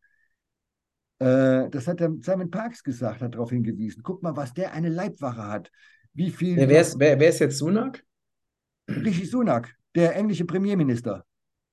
[1.18, 4.02] äh, das hat der Simon Parks gesagt, hat darauf hingewiesen.
[4.02, 5.70] Guck mal, was der eine Leibwache hat.
[6.12, 8.04] Wie viel Wer, wer, ist, wer, wer ist jetzt Sunak?
[8.88, 11.24] Rishi Sunak, der englische Premierminister.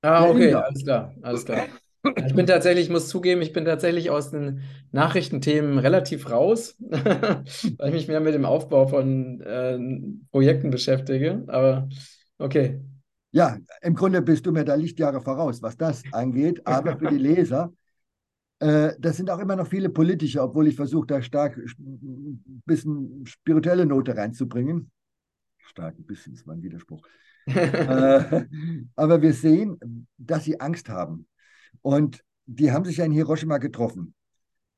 [0.01, 0.65] Ah, okay, Inder.
[0.65, 1.67] alles klar, alles klar.
[2.25, 7.89] Ich bin tatsächlich, ich muss zugeben, ich bin tatsächlich aus den Nachrichtenthemen relativ raus, weil
[7.89, 9.77] ich mich mehr mit dem Aufbau von äh,
[10.31, 11.43] Projekten beschäftige.
[11.47, 11.89] Aber
[12.39, 12.81] okay.
[13.31, 16.65] Ja, im Grunde bist du mir da Lichtjahre voraus, was das angeht.
[16.65, 17.71] Aber für die Leser,
[18.59, 23.25] äh, das sind auch immer noch viele politische, obwohl ich versuche, da stark ein bisschen
[23.25, 24.91] spirituelle Note reinzubringen.
[25.71, 27.01] Stark ein bisschen ist mein Widerspruch.
[27.45, 28.45] äh,
[28.95, 31.27] aber wir sehen, dass sie Angst haben.
[31.81, 34.13] Und die haben sich ja in Hiroshima getroffen.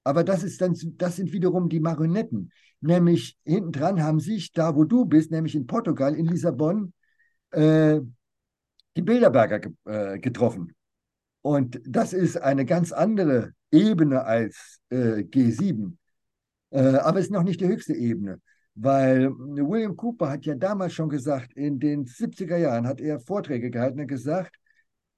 [0.03, 2.51] Aber das, ist dann, das sind wiederum die Marionetten.
[2.81, 6.93] Nämlich hinten dran haben sich, da wo du bist, nämlich in Portugal, in Lissabon,
[7.51, 7.99] äh,
[8.95, 10.75] die Bilderberger ge äh, getroffen.
[11.41, 15.97] Und das ist eine ganz andere Ebene als äh, G7.
[16.69, 18.39] Äh, aber es ist noch nicht die höchste Ebene.
[18.75, 23.69] Weil William Cooper hat ja damals schon gesagt, in den 70er Jahren hat er Vorträge
[23.69, 24.55] gehalten und gesagt,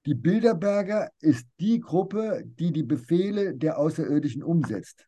[0.04, 5.06] die Bilderberger ist die Gruppe, die die Befehle der Außerirdischen umsetzt.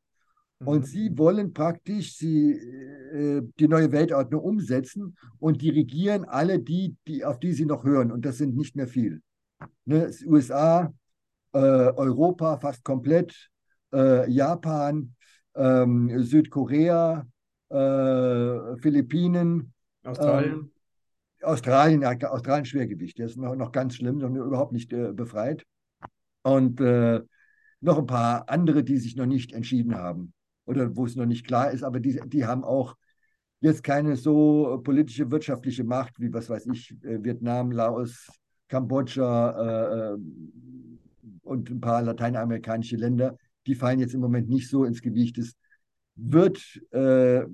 [0.64, 0.84] Und Mhm.
[0.86, 7.38] sie wollen praktisch sie, äh, die neue Weltordnung umsetzen und dirigieren alle die, die, auf
[7.38, 8.10] die sie noch hören.
[8.10, 9.20] Und das sind nicht mehr viel.
[9.84, 10.10] Ne?
[10.26, 10.92] USA,
[11.52, 13.50] äh, Europa fast komplett,
[13.92, 15.14] äh, Japan,
[15.54, 17.24] ähm, Südkorea,
[17.70, 19.72] äh, Philippinen,
[20.04, 20.52] Australien.
[20.52, 20.70] ähm,
[21.42, 25.64] Australien, ja, Australien Schwergewicht, der ist noch, noch ganz schlimm, noch überhaupt nicht äh, befreit.
[26.42, 27.20] Und äh,
[27.80, 30.32] noch ein paar andere, die sich noch nicht entschieden haben
[30.64, 32.96] oder wo es noch nicht klar ist, aber die, die haben auch
[33.60, 38.28] jetzt keine so politische, wirtschaftliche Macht wie, was weiß ich, äh, Vietnam, Laos,
[38.68, 40.18] Kambodscha äh, äh,
[41.42, 43.36] und ein paar lateinamerikanische Länder.
[43.66, 45.38] Die fallen jetzt im Moment nicht so ins Gewicht.
[45.38, 45.54] Es
[46.18, 47.44] wird äh,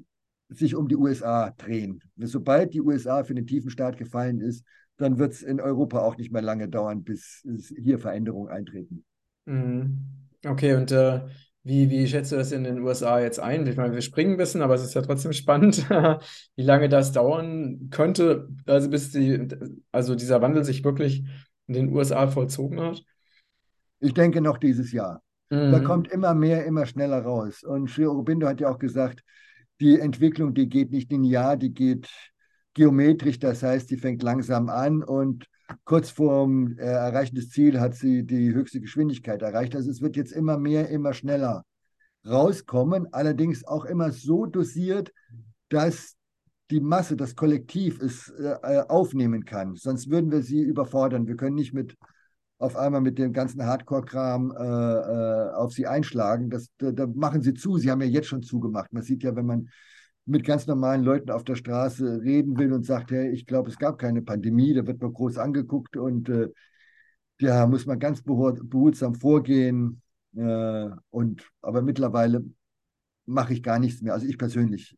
[0.48, 2.02] sich um die USA drehen.
[2.16, 4.64] Sobald die USA für den tiefen Staat gefallen ist,
[4.96, 7.46] dann wird es in Europa auch nicht mehr lange dauern, bis
[7.76, 9.04] hier Veränderungen eintreten.
[9.46, 9.98] Mhm.
[10.46, 11.22] Okay, und äh,
[11.62, 13.66] wie, wie schätzt du das in den USA jetzt ein?
[13.66, 15.88] Ich meine, wir springen ein bisschen, aber es ist ja trotzdem spannend,
[16.56, 19.48] wie lange das dauern könnte, also bis die,
[19.90, 21.24] also dieser Wandel sich wirklich
[21.66, 23.02] in den USA vollzogen hat.
[24.00, 25.23] Ich denke noch dieses Jahr.
[25.50, 25.72] Mhm.
[25.72, 27.62] Da kommt immer mehr, immer schneller raus.
[27.62, 29.22] Und Sri Aurobindo hat ja auch gesagt,
[29.80, 32.08] die Entwicklung, die geht nicht linear, die geht
[32.74, 35.46] geometrisch, das heißt, die fängt langsam an und
[35.84, 39.74] kurz vorm äh, Erreichen des Ziels hat sie die höchste Geschwindigkeit erreicht.
[39.74, 41.64] Also es wird jetzt immer mehr, immer schneller
[42.26, 45.12] rauskommen, allerdings auch immer so dosiert,
[45.68, 46.16] dass
[46.70, 49.76] die Masse, das Kollektiv es äh, aufnehmen kann.
[49.76, 51.26] Sonst würden wir sie überfordern.
[51.26, 51.96] Wir können nicht mit
[52.58, 56.50] auf einmal mit dem ganzen Hardcore-Kram äh, äh, auf sie einschlagen.
[56.50, 57.78] Das, da, da, machen sie zu.
[57.78, 58.92] Sie haben ja jetzt schon zugemacht.
[58.92, 59.68] Man sieht ja, wenn man
[60.26, 63.78] mit ganz normalen Leuten auf der Straße reden will und sagt, hey, ich glaube, es
[63.78, 66.48] gab keine Pandemie, da wird man groß angeguckt und äh,
[67.40, 70.00] ja, muss man ganz behutsam vorgehen.
[70.36, 72.44] Äh, und, aber mittlerweile
[73.26, 74.14] mache ich gar nichts mehr.
[74.14, 74.96] Also ich persönlich.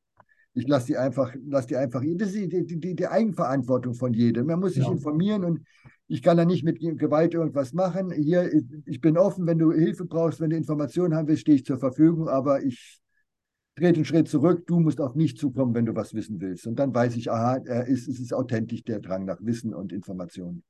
[0.54, 4.46] Ich lasse die einfach, lasse die einfach, das ist die, die, die Eigenverantwortung von jedem.
[4.46, 4.90] Man muss sich ja.
[4.90, 5.60] informieren und
[6.08, 8.12] ich kann da nicht mit Gewalt irgendwas machen.
[8.12, 8.50] Hier,
[8.84, 11.78] ich bin offen, wenn du Hilfe brauchst, wenn du Informationen haben willst, stehe ich zur
[11.78, 13.00] Verfügung, aber ich
[13.76, 16.66] trete einen Schritt zurück, du musst auf mich zukommen, wenn du was wissen willst.
[16.66, 19.92] Und dann weiß ich, aha, er ist, es ist authentisch der Drang nach Wissen und
[19.92, 20.62] Informationen.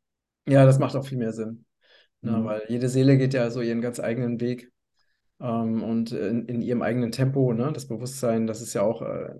[0.48, 1.64] Ja, das macht auch viel mehr Sinn.
[2.22, 2.44] Mhm.
[2.44, 4.72] weil jede Seele geht ja so ihren ganz eigenen Weg
[5.38, 7.52] ähm, und in, in, ihrem eigenen Tempo.
[7.52, 7.70] Ne?
[7.72, 9.34] Das Bewusstsein, das ist ja auch, äh,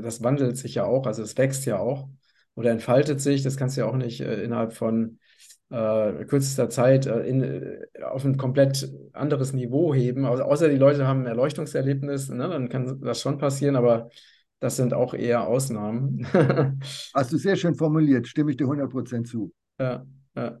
[0.00, 2.08] das wandelt sich ja auch, also es wächst ja auch
[2.54, 3.42] oder entfaltet sich.
[3.42, 5.18] Das kannst du ja auch nicht äh, innerhalb von
[5.70, 10.26] äh, kürzester Zeit äh, in, äh, auf ein komplett anderes Niveau heben.
[10.26, 12.48] Also, außer die Leute haben ein Erleuchtungserlebnis, ne?
[12.48, 14.10] dann kann das schon passieren, aber
[14.60, 16.26] das sind auch eher Ausnahmen.
[17.14, 19.52] Hast du sehr schön formuliert, stimme ich dir 100% zu.
[19.78, 20.04] Ja,
[20.36, 20.58] ja.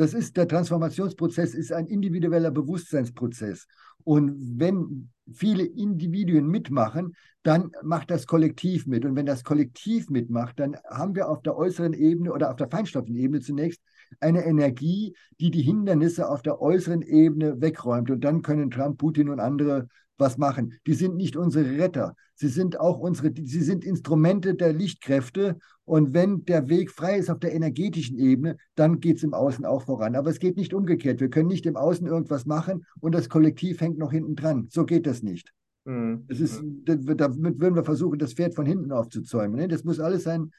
[0.00, 3.66] Das ist, der Transformationsprozess ist ein individueller Bewusstseinsprozess.
[4.02, 9.04] Und wenn viele Individuen mitmachen, dann macht das Kollektiv mit.
[9.04, 12.70] Und wenn das Kollektiv mitmacht, dann haben wir auf der äußeren Ebene oder auf der
[12.70, 13.82] Feinstoffebene zunächst
[14.20, 18.10] eine Energie, die die Hindernisse auf der äußeren Ebene wegräumt.
[18.10, 19.86] Und dann können Trump, Putin und andere
[20.20, 20.74] was machen.
[20.86, 22.14] Die sind nicht unsere Retter.
[22.34, 25.58] Sie sind auch unsere, sie sind Instrumente der Lichtkräfte.
[25.84, 29.64] Und wenn der Weg frei ist auf der energetischen Ebene, dann geht es im Außen
[29.64, 30.14] auch voran.
[30.14, 31.20] Aber es geht nicht umgekehrt.
[31.20, 34.68] Wir können nicht im Außen irgendwas machen und das Kollektiv hängt noch hinten dran.
[34.70, 35.52] So geht das nicht.
[35.84, 36.24] Mhm.
[36.28, 39.56] Das ist, damit würden wir versuchen, das Pferd von hinten aufzuzäumen.
[39.56, 39.68] Ne?
[39.68, 40.52] Das muss alles seinen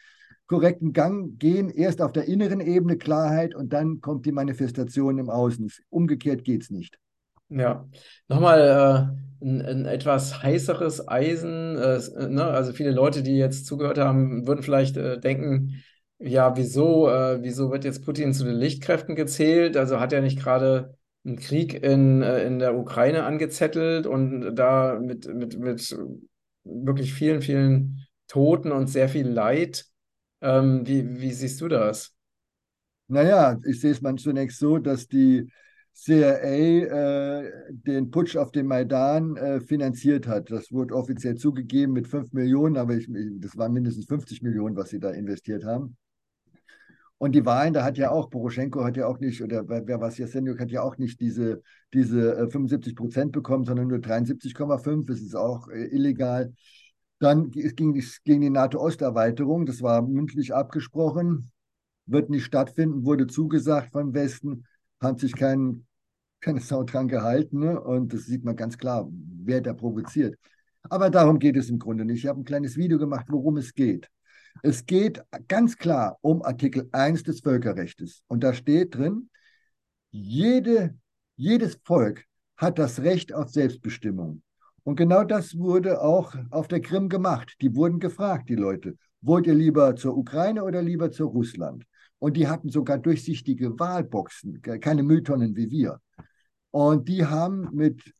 [0.47, 1.69] korrekten Gang gehen.
[1.69, 5.71] Erst auf der inneren Ebene Klarheit und dann kommt die Manifestation im Außen.
[5.89, 6.99] Umgekehrt geht es nicht.
[7.53, 7.85] Ja,
[8.29, 9.11] nochmal
[9.41, 11.77] äh, ein, ein etwas heißeres Eisen.
[11.77, 12.45] Äh, ne?
[12.45, 15.83] Also viele Leute, die jetzt zugehört haben, würden vielleicht äh, denken,
[16.17, 19.75] ja, wieso, äh, wieso wird jetzt Putin zu den Lichtkräften gezählt?
[19.75, 24.97] Also hat er nicht gerade einen Krieg in, äh, in der Ukraine angezettelt und da
[25.01, 25.97] mit, mit, mit
[26.63, 29.85] wirklich vielen, vielen Toten und sehr viel Leid.
[30.39, 32.15] Ähm, wie, wie siehst du das?
[33.07, 35.51] Naja, ich sehe es mal zunächst so, dass die
[35.93, 40.49] CIA äh, den Putsch auf dem Maidan äh, finanziert hat.
[40.51, 43.07] Das wurde offiziell zugegeben mit 5 Millionen, aber ich,
[43.39, 45.97] das waren mindestens 50 Millionen, was sie da investiert haben.
[47.21, 50.07] Und die Wahlen, da hat ja auch, Poroschenko hat ja auch nicht, oder wer war
[50.07, 51.61] es, Jasenjuk hat ja auch nicht diese,
[51.93, 55.05] diese 75 äh, Prozent bekommen, sondern nur 73,5.
[55.05, 56.51] Das ist auch äh, illegal.
[57.19, 61.51] Dann ging es gegen die NATO-Osterweiterung, das war mündlich abgesprochen,
[62.07, 64.65] wird nicht stattfinden, wurde zugesagt vom Westen
[65.01, 65.85] hat sich kein,
[66.39, 67.59] keine Sau dran gehalten.
[67.59, 67.79] Ne?
[67.79, 70.37] Und das sieht man ganz klar, wer da provoziert.
[70.83, 72.23] Aber darum geht es im Grunde nicht.
[72.23, 74.09] Ich habe ein kleines Video gemacht, worum es geht.
[74.63, 78.23] Es geht ganz klar um Artikel 1 des Völkerrechts.
[78.27, 79.29] Und da steht drin,
[80.11, 80.95] jede,
[81.35, 82.25] jedes Volk
[82.57, 84.43] hat das Recht auf Selbstbestimmung.
[84.83, 87.55] Und genau das wurde auch auf der Krim gemacht.
[87.61, 91.85] Die wurden gefragt, die Leute, wollt ihr lieber zur Ukraine oder lieber zu Russland?
[92.21, 95.99] Und die hatten sogar durchsichtige Wahlboxen, keine Mülltonnen wie wir.
[96.69, 98.13] Und die haben mit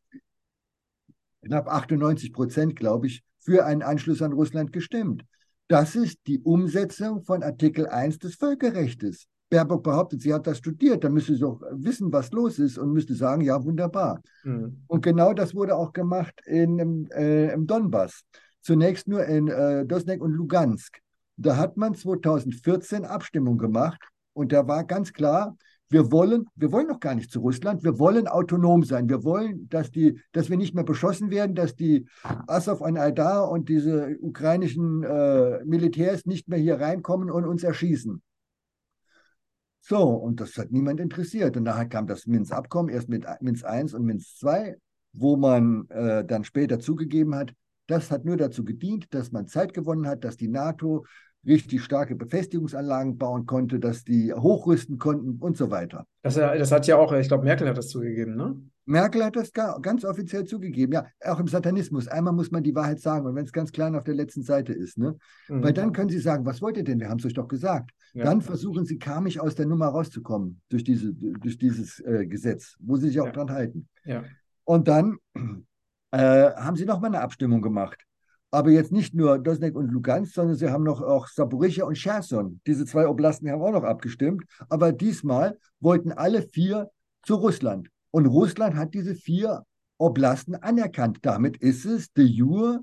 [1.45, 5.23] knapp 98 Prozent, glaube ich, für einen Anschluss an Russland gestimmt.
[5.67, 9.27] Das ist die Umsetzung von Artikel 1 des Völkerrechts.
[9.51, 12.93] Baerbock behauptet, sie hat das studiert, dann müsste sie doch wissen, was los ist und
[12.93, 14.23] müsste sagen, ja, wunderbar.
[14.43, 14.81] Mhm.
[14.87, 18.23] Und genau das wurde auch gemacht in, äh, im Donbass.
[18.61, 20.99] Zunächst nur in äh, Dosnek und Lugansk.
[21.41, 23.99] Da hat man 2014 Abstimmung gemacht
[24.34, 25.58] und da war ganz klar,
[25.89, 29.10] wir wollen, wir wollen noch gar nicht zu Russland, wir wollen autonom sein.
[29.10, 32.08] Wir wollen, dass, die, dass wir nicht mehr beschossen werden, dass die
[32.47, 38.21] Azov und Aidar und diese ukrainischen äh, Militärs nicht mehr hier reinkommen und uns erschießen.
[39.82, 41.58] So, und das hat niemand interessiert.
[41.58, 44.75] Und nachher kam das Minsk-Abkommen, erst mit Minsk I und Minsk II,
[45.12, 47.54] wo man äh, dann später zugegeben hat,
[47.88, 51.06] das hat nur dazu gedient, dass man Zeit gewonnen hat, dass die NATO
[51.45, 56.06] richtig starke Befestigungsanlagen bauen konnte, dass die hochrüsten konnten und so weiter.
[56.21, 58.56] Das, das hat ja auch, ich glaube, Merkel hat das zugegeben, ne?
[58.86, 62.08] Merkel hat das ganz offiziell zugegeben, ja, auch im Satanismus.
[62.08, 64.73] Einmal muss man die Wahrheit sagen und wenn es ganz klein auf der letzten Seite
[64.73, 65.17] ist, ne?
[65.47, 65.63] Mhm.
[65.63, 66.99] Weil dann können Sie sagen, was wollt ihr denn?
[66.99, 67.91] Wir haben es euch doch gesagt.
[68.13, 68.25] Ja.
[68.25, 72.97] Dann versuchen Sie karmisch aus der Nummer rauszukommen durch, diese, durch dieses äh, Gesetz, wo
[72.97, 73.32] Sie sich auch ja.
[73.32, 73.88] dran halten.
[74.04, 74.23] Ja.
[74.65, 75.17] Und dann
[76.12, 78.06] äh, haben Sie nochmal eine Abstimmung gemacht.
[78.51, 82.59] Aber jetzt nicht nur Dosnek und Lugansk, sondern sie haben noch auch Saporischia und Cherson.
[82.67, 84.43] Diese zwei Oblasten haben auch noch abgestimmt.
[84.67, 86.91] Aber diesmal wollten alle vier
[87.23, 87.89] zu Russland.
[88.11, 89.63] Und Russland hat diese vier
[89.97, 91.19] Oblasten anerkannt.
[91.21, 92.81] Damit ist es de jure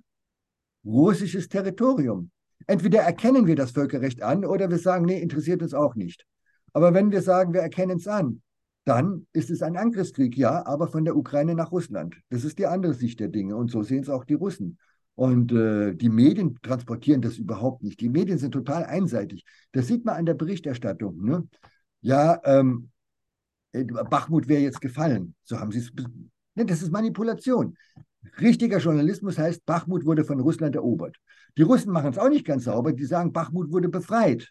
[0.84, 2.30] russisches Territorium.
[2.66, 6.24] Entweder erkennen wir das Völkerrecht an oder wir sagen, nee, interessiert uns auch nicht.
[6.72, 8.42] Aber wenn wir sagen, wir erkennen es an,
[8.84, 12.16] dann ist es ein Angriffskrieg, ja, aber von der Ukraine nach Russland.
[12.30, 14.78] Das ist die andere Sicht der Dinge und so sehen es auch die Russen.
[15.18, 18.00] Und äh, die Medien transportieren das überhaupt nicht.
[18.00, 19.44] Die Medien sind total einseitig.
[19.72, 21.24] Das sieht man an der Berichterstattung.
[21.24, 21.48] Ne?
[22.02, 22.90] Ja, ähm,
[23.72, 25.34] äh, Bachmut wäre jetzt gefallen.
[25.42, 25.90] So haben sie es.
[26.54, 27.76] Ne, das ist Manipulation.
[28.40, 31.16] Richtiger Journalismus heißt, Bachmut wurde von Russland erobert.
[31.56, 32.92] Die Russen machen es auch nicht ganz sauber.
[32.92, 34.48] Die sagen, Bachmut wurde befreit.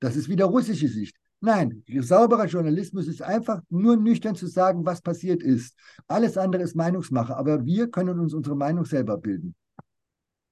[0.00, 1.18] Das ist wieder russische Sicht.
[1.40, 5.76] Nein, sauberer Journalismus ist einfach nur nüchtern zu sagen, was passiert ist.
[6.06, 9.54] Alles andere ist Meinungsmache, aber wir können uns unsere Meinung selber bilden.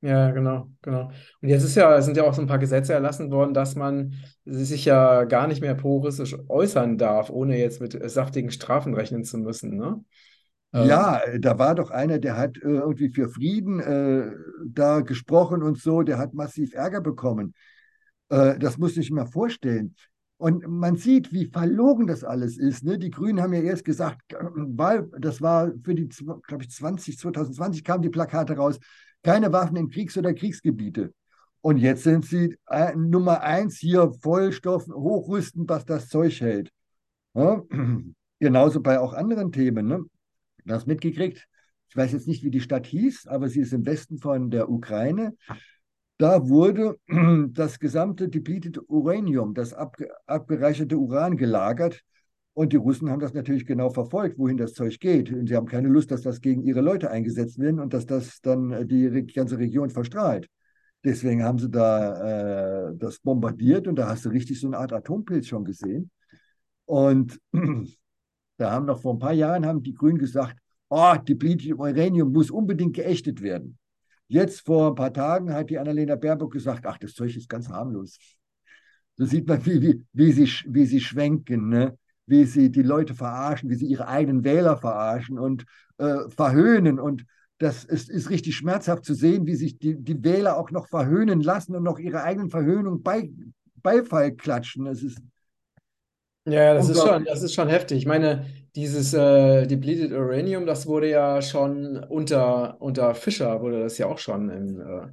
[0.02, 1.10] Ja, genau, genau.
[1.40, 4.14] Und jetzt ist ja, sind ja auch so ein paar Gesetze erlassen worden, dass man
[4.44, 9.38] sich ja gar nicht mehr pro-russisch äußern darf, ohne jetzt mit saftigen Strafen rechnen zu
[9.38, 10.04] müssen, ne?
[10.74, 14.30] Ähm, ja, da war doch einer, der hat äh, irgendwie für Frieden äh,
[14.66, 17.54] da gesprochen und so, der hat massiv Ärger bekommen.
[18.28, 19.94] Äh, das muss ich mir vorstellen.
[20.38, 22.84] Und man sieht, wie verlogen das alles ist.
[22.84, 22.98] Ne?
[22.98, 27.82] Die Grünen haben ja erst gesagt, weil das war für die, glaube ich, 20, 2020
[27.84, 28.78] kamen die Plakate raus,
[29.26, 31.12] keine Waffen in Kriegs- oder Kriegsgebiete.
[31.60, 36.70] Und jetzt sind sie äh, Nummer eins hier, Vollstoff, hochrüsten, was das Zeug hält.
[37.34, 37.60] Ja?
[38.38, 39.88] Genauso bei auch anderen Themen.
[39.88, 40.04] Ne?
[40.64, 41.44] Du hast mitgekriegt,
[41.88, 44.70] ich weiß jetzt nicht, wie die Stadt hieß, aber sie ist im Westen von der
[44.70, 45.34] Ukraine.
[46.18, 46.96] Da wurde
[47.50, 52.00] das gesamte depleted Uranium, das abge abgereicherte Uran gelagert.
[52.56, 55.30] Und die Russen haben das natürlich genau verfolgt, wohin das Zeug geht.
[55.30, 58.40] Und sie haben keine Lust, dass das gegen ihre Leute eingesetzt wird und dass das
[58.40, 60.48] dann die ganze Region verstrahlt.
[61.04, 64.94] Deswegen haben sie da äh, das bombardiert und da hast du richtig so eine Art
[64.94, 66.10] Atompilz schon gesehen.
[66.86, 67.38] Und
[68.56, 72.50] da haben noch vor ein paar Jahren haben die Grünen gesagt, oh, depleted Uranium muss
[72.50, 73.76] unbedingt geächtet werden.
[74.28, 77.68] Jetzt vor ein paar Tagen hat die Annalena Baerbock gesagt, ach, das Zeug ist ganz
[77.68, 78.16] harmlos.
[79.16, 81.68] So sieht man, wie, wie, wie, sie, wie sie schwenken.
[81.68, 81.98] Ne?
[82.26, 85.64] Wie sie die Leute verarschen, wie sie ihre eigenen Wähler verarschen und
[85.98, 86.98] äh, verhöhnen.
[86.98, 87.24] Und
[87.58, 91.40] das ist, ist richtig schmerzhaft zu sehen, wie sich die, die Wähler auch noch verhöhnen
[91.40, 93.30] lassen und noch ihre eigenen Verhöhnungen bei,
[93.82, 94.84] Beifall klatschen.
[94.84, 95.18] Das ist
[96.48, 97.98] ja, das ist schon, das ist schon heftig.
[97.98, 103.98] Ich meine, dieses äh, Depleted Uranium, das wurde ja schon unter, unter Fischer, wurde das
[103.98, 105.08] ja auch schon im, äh,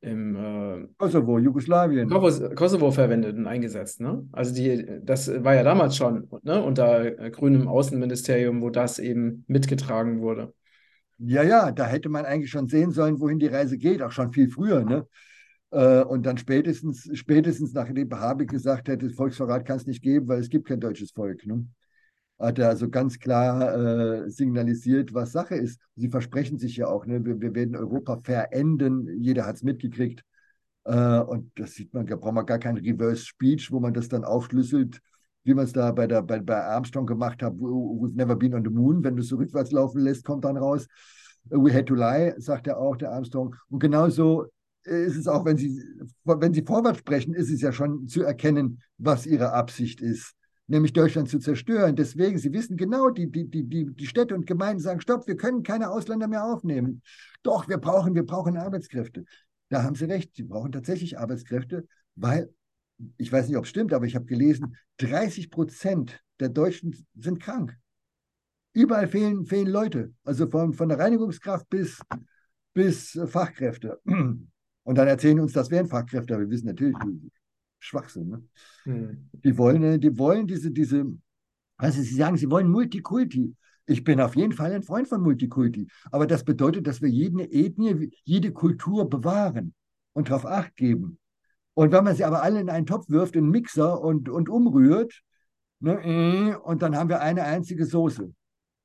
[0.00, 2.08] im äh, Kosovo, Jugoslawien.
[2.08, 4.00] Kosovo, Kosovo verwendet und eingesetzt.
[4.00, 4.28] Ne?
[4.32, 10.20] Also die, das war ja damals schon ne, unter grünem Außenministerium, wo das eben mitgetragen
[10.20, 10.52] wurde.
[11.18, 14.32] Ja, ja, da hätte man eigentlich schon sehen sollen, wohin die Reise geht, auch schon
[14.32, 14.84] viel früher.
[14.84, 15.06] Ne?
[15.70, 20.40] Äh, und dann spätestens, spätestens nachdem Habig gesagt hätte, Volksverrat kann es nicht geben, weil
[20.40, 21.46] es gibt kein deutsches Volk.
[21.46, 21.66] Ne?
[22.38, 25.80] Hat er also ganz klar äh, signalisiert, was Sache ist.
[25.96, 27.24] Sie versprechen sich ja auch, ne?
[27.24, 30.22] wir, wir werden Europa verenden, jeder hat es mitgekriegt.
[30.84, 34.08] Äh, und das sieht man, da braucht man gar kein Reverse Speech, wo man das
[34.08, 35.00] dann aufschlüsselt,
[35.44, 38.64] wie man es da bei, der, bei, bei Armstrong gemacht hat, we've never been on
[38.64, 39.02] the moon.
[39.02, 40.86] Wenn du es so rückwärts laufen lässt, kommt dann raus,
[41.48, 43.54] we had to lie, sagt er auch, der Armstrong.
[43.70, 44.46] Und genauso
[44.82, 45.82] ist es auch, wenn Sie,
[46.24, 50.35] wenn Sie vorwärts sprechen, ist es ja schon zu erkennen, was Ihre Absicht ist
[50.66, 51.96] nämlich Deutschland zu zerstören.
[51.96, 55.62] Deswegen, Sie wissen genau, die, die, die, die Städte und Gemeinden sagen, stopp, wir können
[55.62, 57.02] keine Ausländer mehr aufnehmen.
[57.42, 59.24] Doch, wir brauchen, wir brauchen Arbeitskräfte.
[59.68, 62.52] Da haben Sie recht, Sie brauchen tatsächlich Arbeitskräfte, weil,
[63.16, 67.40] ich weiß nicht, ob es stimmt, aber ich habe gelesen, 30 Prozent der Deutschen sind
[67.40, 67.76] krank.
[68.72, 72.00] Überall fehlen, fehlen Leute, also von, von der Reinigungskraft bis,
[72.74, 74.00] bis Fachkräfte.
[74.04, 76.96] Und dann erzählen uns, das wären Fachkräfte, aber wir wissen natürlich,
[77.78, 78.28] Schwachsinn.
[78.28, 78.42] Ne?
[78.84, 79.30] Hm.
[79.32, 81.06] Die wollen, äh, die wollen diese, diese,
[81.76, 83.54] also sie sagen, sie wollen Multikulti.
[83.86, 85.86] Ich bin auf jeden Fall ein Freund von Multikulti.
[86.10, 89.74] Aber das bedeutet, dass wir jede Ethnie, jede Kultur bewahren
[90.12, 91.18] und darauf Acht geben.
[91.74, 94.48] Und wenn man sie aber alle in einen Topf wirft, in einen Mixer und, und
[94.48, 95.22] umrührt,
[95.80, 98.32] ne, äh, und dann haben wir eine einzige Soße.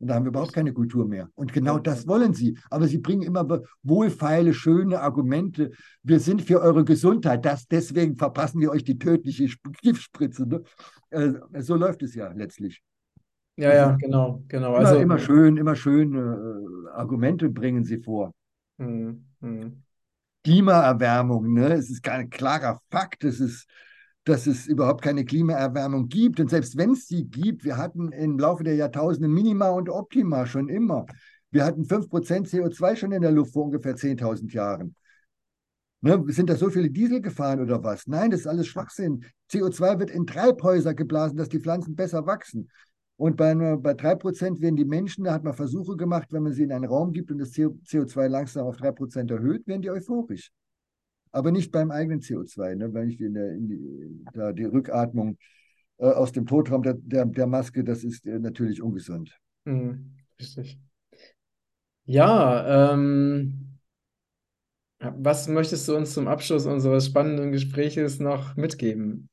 [0.01, 1.29] Und da haben wir überhaupt keine Kultur mehr.
[1.35, 2.57] Und genau das wollen sie.
[2.71, 3.47] Aber sie bringen immer
[3.83, 5.71] wohlfeile, schöne Argumente.
[6.01, 7.45] Wir sind für eure Gesundheit.
[7.45, 9.47] Das, deswegen verpassen wir euch die tödliche
[9.83, 10.47] Giftspritze.
[10.47, 10.63] Ne?
[11.11, 12.81] Äh, so läuft es ja letztlich.
[13.57, 14.75] Ja, ja, genau, genau.
[14.75, 18.33] Immer, also, immer schön, immer schön äh, Argumente bringen sie vor.
[18.77, 19.71] Mh, mh.
[20.43, 21.73] Klimaerwärmung, ne?
[21.73, 23.23] Es ist kein klarer Fakt.
[23.23, 23.67] Es ist
[24.23, 26.39] dass es überhaupt keine Klimaerwärmung gibt.
[26.39, 30.45] Und selbst wenn es sie gibt, wir hatten im Laufe der Jahrtausende Minima und Optima
[30.45, 31.05] schon immer.
[31.49, 34.95] Wir hatten 5% CO2 schon in der Luft vor ungefähr 10.000 Jahren.
[36.01, 36.23] Ne?
[36.27, 38.07] Sind da so viele Diesel gefahren oder was?
[38.07, 39.25] Nein, das ist alles Schwachsinn.
[39.51, 42.69] CO2 wird in Treibhäuser geblasen, dass die Pflanzen besser wachsen.
[43.17, 46.63] Und bei, bei 3% werden die Menschen, da hat man Versuche gemacht, wenn man sie
[46.63, 50.51] in einen Raum gibt und das CO2 langsam auf 3% erhöht, werden die euphorisch.
[51.31, 52.93] Aber nicht beim eigenen CO2, ne?
[52.93, 55.37] wenn ich in die, da die Rückatmung
[55.97, 59.37] äh, aus dem Totraum der, der, der, Maske, das ist äh, natürlich ungesund.
[59.65, 60.79] Mhm, richtig.
[62.05, 63.77] Ja, ähm,
[64.99, 69.29] was möchtest du uns zum Abschluss unseres spannenden Gespräches noch mitgeben?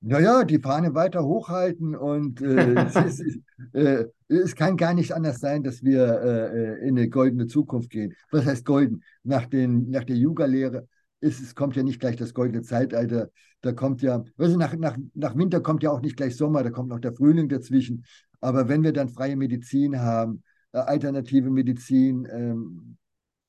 [0.00, 3.40] Naja, die Fahne weiter hochhalten und äh, es, ist,
[3.72, 8.14] äh, es, kann gar nicht anders sein, dass wir äh, in eine goldene Zukunft gehen.
[8.30, 9.02] Was heißt golden?
[9.24, 10.86] Nach, den, nach der Yoga-Lehre
[11.20, 13.30] ist es kommt ja nicht gleich das goldene Zeitalter.
[13.60, 16.70] Da kommt ja, also nach, nach, nach Winter kommt ja auch nicht gleich Sommer, da
[16.70, 18.04] kommt noch der Frühling dazwischen.
[18.40, 20.42] Aber wenn wir dann freie Medizin haben,
[20.72, 22.96] äh, alternative Medizin, ähm,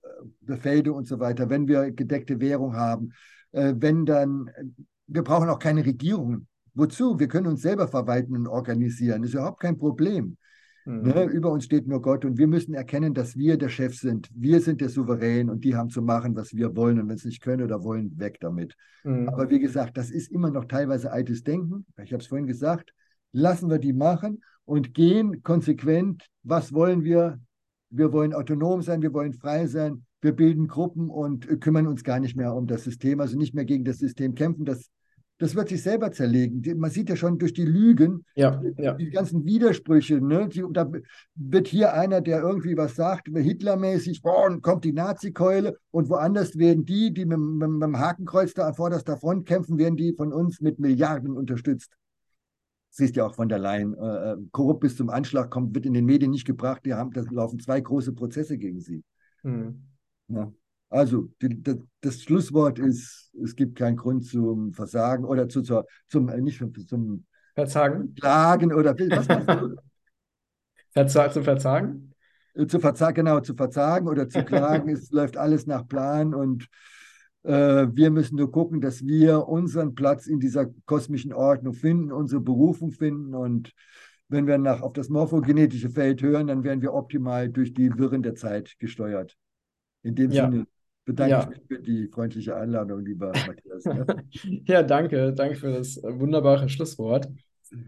[0.01, 0.07] äh,
[0.41, 3.11] Befelde und so weiter, wenn wir gedeckte Währung haben,
[3.51, 4.49] äh, wenn dann,
[5.07, 6.47] wir brauchen auch keine Regierungen.
[6.73, 7.19] Wozu?
[7.19, 9.21] Wir können uns selber verwalten und organisieren.
[9.21, 10.37] Das ist überhaupt kein Problem.
[10.85, 11.01] Mhm.
[11.01, 11.23] Ne?
[11.25, 14.29] Über uns steht nur Gott und wir müssen erkennen, dass wir der Chef sind.
[14.33, 16.99] Wir sind der Souverän und die haben zu machen, was wir wollen.
[16.99, 18.75] Und wenn sie nicht können oder wollen, weg damit.
[19.03, 19.29] Mhm.
[19.29, 21.85] Aber wie gesagt, das ist immer noch teilweise altes Denken.
[22.03, 22.93] Ich habe es vorhin gesagt.
[23.31, 26.25] Lassen wir die machen und gehen konsequent.
[26.43, 27.39] Was wollen wir?
[27.91, 30.05] Wir wollen autonom sein, wir wollen frei sein.
[30.21, 33.65] Wir bilden Gruppen und kümmern uns gar nicht mehr um das System, also nicht mehr
[33.65, 34.65] gegen das System kämpfen.
[34.65, 34.89] Das
[35.39, 36.61] das wird sich selber zerlegen.
[36.79, 38.93] Man sieht ja schon durch die Lügen, ja, ja.
[38.93, 40.19] die ganzen Widersprüche.
[40.19, 40.49] Ne?
[40.49, 40.91] Die, da
[41.35, 46.85] wird hier einer, der irgendwie was sagt, Hitlermäßig, boah, kommt die Nazi-Keule und woanders werden
[46.85, 50.33] die, die mit, mit, mit dem Hakenkreuz da an vorderster Front kämpfen, werden die von
[50.33, 51.93] uns mit Milliarden unterstützt.
[52.89, 55.93] Siehst ja auch von der Leyen, äh, äh, korrupt bis zum Anschlag kommt, wird in
[55.93, 56.81] den Medien nicht gebracht.
[56.85, 59.03] Die haben, da laufen zwei große Prozesse gegen sie.
[59.43, 59.85] Mhm.
[60.27, 60.51] Ja.
[60.89, 65.85] Also die, das, das, Schlusswort ist, es gibt keinen Grund zum Versagen oder zu, zur,
[66.07, 68.15] zum, äh, nicht zum Verzagen.
[68.15, 69.27] Klagen oder was?
[70.91, 72.13] Verza zum Verzagen?
[72.55, 74.89] Äh, zu verzagen, genau, zu verzagen oder zu klagen.
[74.93, 76.67] es läuft alles nach Plan und
[77.43, 82.41] äh, wir müssen nur gucken, dass wir unseren Platz in dieser kosmischen Ordnung finden, unsere
[82.41, 83.73] Berufung finden und
[84.27, 88.21] wenn wir nach, auf das morphogenetische Feld hören, dann werden wir optimal durch die Wirren
[88.21, 89.35] der Zeit gesteuert.
[90.03, 90.45] In dem ja.
[90.45, 90.67] Sinne,
[91.09, 91.41] bedanke ja.
[91.41, 93.85] ich mich für die freundliche Einladung, lieber Matthias.
[93.85, 94.05] Ne?
[94.67, 95.33] ja, danke.
[95.33, 97.27] Danke für das wunderbare Schlusswort.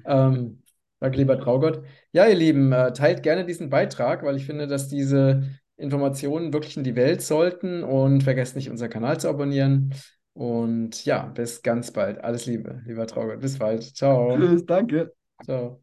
[0.06, 0.64] Ähm,
[1.00, 1.84] danke, lieber Traugott.
[2.12, 5.44] Ja, ihr Lieben, äh, teilt gerne diesen Beitrag, weil ich finde, dass diese
[5.78, 9.94] Informationen wirklich in die Welt sollten und vergesst nicht, unseren Kanal zu abonnieren.
[10.34, 12.24] Und ja, bis ganz bald.
[12.24, 13.42] Alles Liebe, lieber Traugott.
[13.42, 13.84] Bis bald.
[13.84, 14.38] Ciao.
[14.38, 15.14] Tschüss, danke.
[15.44, 15.81] Ciao.